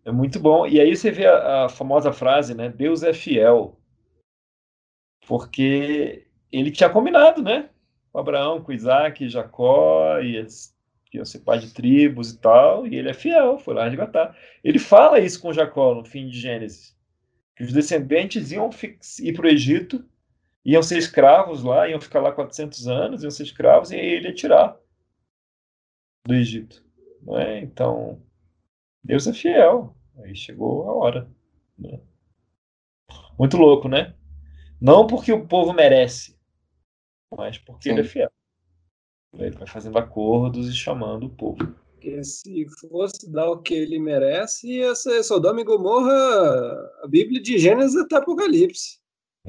[0.06, 0.66] é muito bom.
[0.66, 2.70] E aí você vê a, a famosa frase, né?
[2.70, 3.78] Deus é fiel.
[5.28, 6.25] Porque
[6.60, 7.70] ele tinha combinado, né?
[8.12, 10.76] Com Abraão, com Isaac, Jacó, e eles
[11.14, 14.36] iam ser pai de tribos e tal, e ele é fiel, foi lá resgatar.
[14.64, 16.96] Ele fala isso com Jacó no fim de Gênesis,
[17.56, 18.70] que os descendentes iam
[19.22, 20.06] ir para o Egito,
[20.64, 24.34] iam ser escravos lá, iam ficar lá 400 anos, iam ser escravos, e ele ia
[24.34, 24.78] tirar
[26.26, 26.84] do Egito.
[27.22, 27.60] Né?
[27.60, 28.22] Então,
[29.04, 29.96] Deus é fiel.
[30.18, 31.30] Aí chegou a hora.
[31.78, 32.00] Né?
[33.38, 34.14] Muito louco, né?
[34.80, 36.35] Não porque o povo merece,
[37.36, 37.92] mas porque Sim.
[37.92, 38.32] ele é fiel.
[39.34, 41.58] Ele vai fazendo acordos e chamando o povo.
[41.92, 46.14] Porque se fosse dar o que ele merece, ia ser Sodoma e Gomorra,
[47.04, 49.00] a Bíblia de Gênesis até Apocalipse.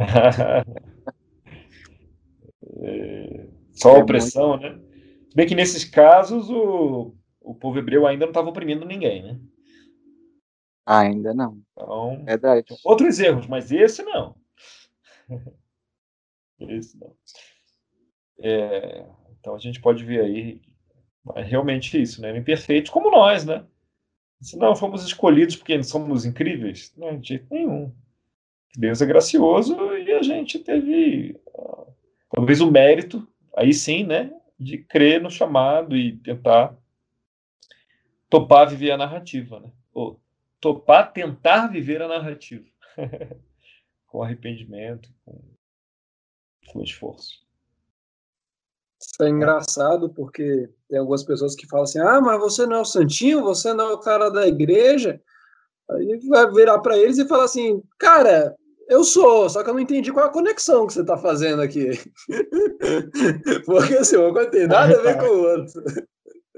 [2.83, 4.62] é, só é opressão, muito...
[4.62, 4.81] né?
[5.29, 9.39] Se bem que nesses casos o, o povo hebreu ainda não estava oprimindo ninguém, né?
[10.87, 11.61] Ainda não.
[11.72, 12.64] Então, Verdade.
[12.85, 14.37] Outros erros, mas esse não.
[16.61, 17.14] esse não.
[18.39, 19.05] É,
[19.39, 20.61] então a gente pode ver aí
[21.34, 22.37] é realmente isso, né?
[22.37, 23.64] Imperfeitos como nós, né?
[24.41, 27.18] Se não fomos escolhidos porque somos incríveis, não, né?
[27.18, 27.93] de jeito nenhum.
[28.76, 31.41] Deus é gracioso e a gente teve
[32.30, 33.26] talvez o mérito,
[33.57, 36.76] aí sim, né, de crer no chamado e tentar
[38.28, 39.70] topar viver a narrativa, né?
[39.95, 40.20] Ou
[40.61, 42.66] topar tentar viver a narrativa.
[44.07, 45.39] com arrependimento, com,
[46.68, 47.45] com esforço.
[49.01, 52.80] Isso é engraçado porque tem algumas pessoas que falam assim: ah, mas você não é
[52.80, 55.20] o santinho, você não é o cara da igreja.
[55.90, 58.57] Aí vai virar para eles e falar assim: cara,
[58.88, 61.61] eu sou, só que eu não entendi qual é a conexão que você está fazendo
[61.61, 61.90] aqui.
[63.66, 65.82] porque assim, uma coisa tem nada a ver com o outro.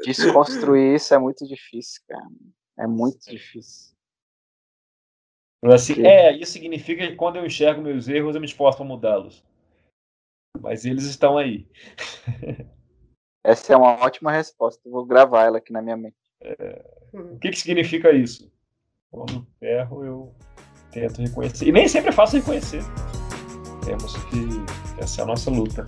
[0.05, 2.27] Desconstruir isso é muito difícil, cara.
[2.79, 3.97] É muito difícil.
[5.65, 9.43] Assim, é, isso significa que quando eu enxergo meus erros, eu me esforço para mudá-los.
[10.61, 11.67] Mas eles estão aí.
[13.45, 14.81] Essa é uma ótima resposta.
[14.89, 16.17] Vou gravar ela aqui na minha mente.
[16.43, 16.85] É...
[17.13, 18.51] O que, que significa isso?
[19.11, 20.35] Quando erro, eu
[20.91, 21.67] tento reconhecer.
[21.67, 22.83] E nem sempre é fácil reconhecer.
[23.85, 25.03] Temos que.
[25.03, 25.85] Essa é a nossa luta.